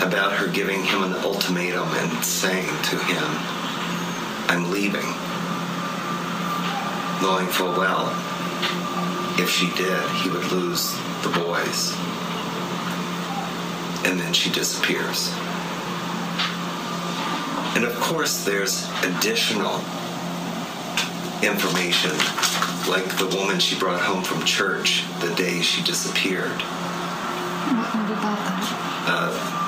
[0.00, 3.28] About her giving him an ultimatum and saying to him,
[4.46, 5.10] I'm leaving.
[7.20, 8.06] Knowing full well,
[9.40, 11.96] if she did, he would lose the boys.
[14.06, 15.32] And then she disappears.
[17.74, 19.82] And of course, there's additional
[21.42, 22.14] information,
[22.88, 26.62] like the woman she brought home from church the day she disappeared.
[29.10, 29.58] Uh,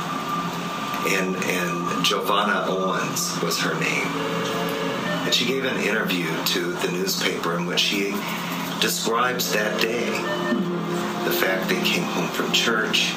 [1.11, 4.07] and, and JoVonna Owings was her name.
[5.25, 8.15] And she gave an interview to the newspaper in which she
[8.81, 10.11] describes that day.
[11.25, 13.13] The fact they came home from church.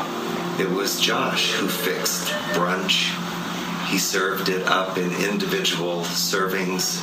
[0.60, 3.18] It was Josh who fixed brunch.
[3.88, 7.02] He served it up in individual servings.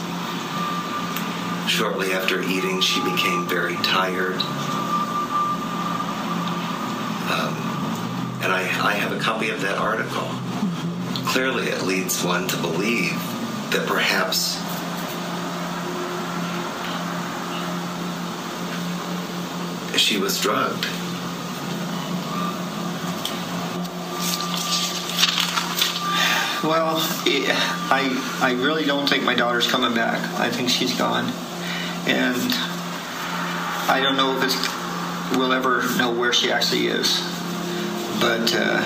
[1.70, 4.34] Shortly after eating, she became very tired.
[7.30, 7.54] Um,
[8.42, 10.28] and I, I have a copy of that article.
[11.30, 13.12] Clearly, it leads one to believe
[13.70, 14.56] that perhaps
[19.96, 20.84] she was drugged.
[26.62, 26.96] Well,
[27.90, 30.20] I I really don't think my daughter's coming back.
[30.38, 31.32] I think she's gone,
[32.10, 32.52] and
[33.88, 37.20] I don't know if we'll ever know where she actually is.
[38.20, 38.80] But uh,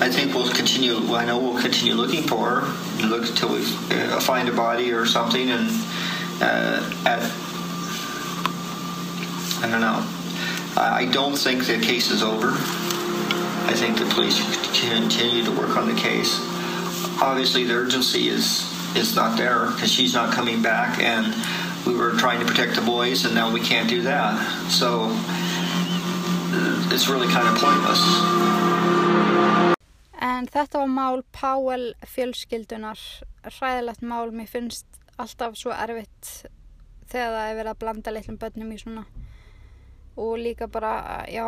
[0.00, 0.94] I think we'll continue.
[0.94, 3.06] Well, I know we'll continue looking for her.
[3.06, 5.68] Look until we uh, find a body or something, and
[6.40, 7.22] uh, at
[9.62, 10.04] I don't know.
[10.74, 12.48] I don't think the case is over.
[12.48, 14.40] I think the police
[14.80, 16.40] continue to work on the case.
[17.20, 21.34] Obviously, the urgency is is not there because she's not coming back, and
[21.86, 24.34] we were trying to protect the boys, and now we can't do that.
[24.68, 25.10] So
[26.92, 28.02] it's really kind of pointless.
[30.22, 32.98] En þetta var mál Powell fjölskyldunar,
[33.42, 34.86] hræðilegt mál, mér finnst
[35.18, 36.46] alltaf svo erfitt
[37.10, 39.04] þegar það er verið að blanda litlum börnum í svona
[40.16, 41.46] og líka bara, já,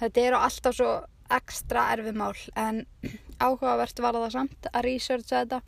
[0.00, 0.92] þetta eru alltaf svo
[1.30, 2.84] ekstra erfið mál en
[3.44, 5.60] áhugavert var það samt að researcha þetta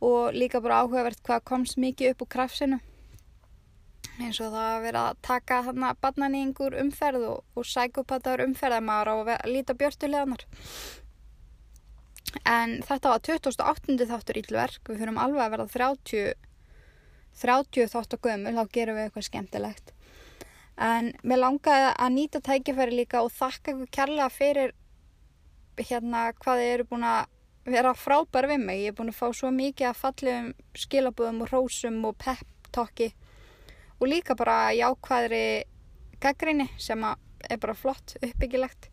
[0.00, 2.80] og líka bara áhugavert hvað komst mikið upp úr krafsinu
[4.18, 8.86] eins og það að vera að taka þarna barnanýingur umferð og, og sækupataður umferð að
[8.86, 10.44] maður á að vera, líta björtuleganar
[12.50, 13.98] en þetta var 2008.
[14.10, 16.34] þáttur ílverk við fyrir alveg að verða 30
[17.42, 19.92] 30 þátt og gömul þá gerum við eitthvað skemmtilegt
[20.84, 24.74] en mér langaði að nýta tækifæri líka og þakka ykkur kærlega fyrir
[25.78, 27.30] hérna hvað þið eru búin að
[27.64, 28.80] vera frábær við mig.
[28.84, 33.12] Ég er búin að fá svo mikið að fallegum skilaböðum og rósum og pep-tokki
[34.00, 35.44] og líka bara jákvæðri
[36.20, 38.90] gaggrinni sem er bara flott uppbyggilegt.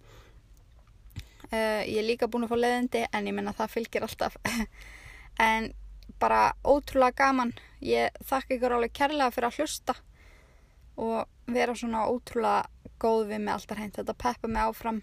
[1.51, 4.39] Uh, ég er líka búin að fá leðindi en ég menna það fylgir alltaf.
[5.41, 5.71] En
[6.19, 7.53] bara ótrúlega gaman.
[7.81, 9.95] Ég þakka ykkur alveg kærlega fyrir að hlusta
[11.01, 12.67] og vera svona ótrúlega
[13.01, 13.95] góð við mig alltaf hreint.
[13.95, 14.99] Þetta peppa mig áfram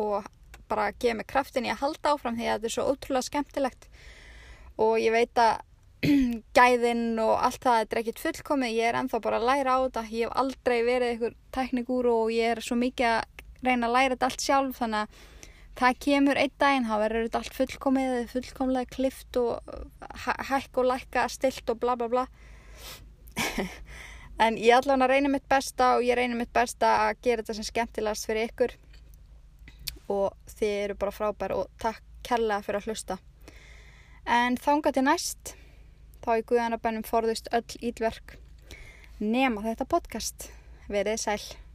[0.00, 0.26] og
[0.70, 3.88] bara gefa mig kraftin í að halda áfram því að þetta er svo ótrúlega skemmtilegt.
[4.78, 5.64] Og ég veit að
[6.58, 9.78] gæðinn og allt það þetta er ekkit fullkomið, ég er enþá bara að læra á
[9.86, 10.04] þetta.
[10.14, 14.14] Ég hef aldrei verið einhver tæknigúru og ég er svo mikið að reyna að læra
[14.14, 14.78] þetta allt sjálf.
[14.78, 15.24] Þannig að
[15.78, 19.72] það kemur einn daginn, þá verður þetta allt fullkomið fullkomlega klift og
[20.52, 22.28] hækk og lækka stilt og bla bla bla.
[24.38, 27.56] En ég allan að reyna mitt besta og ég reyna mitt besta að gera þetta
[27.58, 28.74] sem skemmtilegast fyrir ykkur
[30.08, 33.18] og þið eru bara frábær og takk kærlega fyrir að hlusta.
[34.28, 35.54] En þánga til næst,
[36.24, 38.36] þá í Guðanabennum forðust öll ílverk.
[39.18, 40.50] Nema þetta podcast.
[40.88, 41.67] Verið sæl.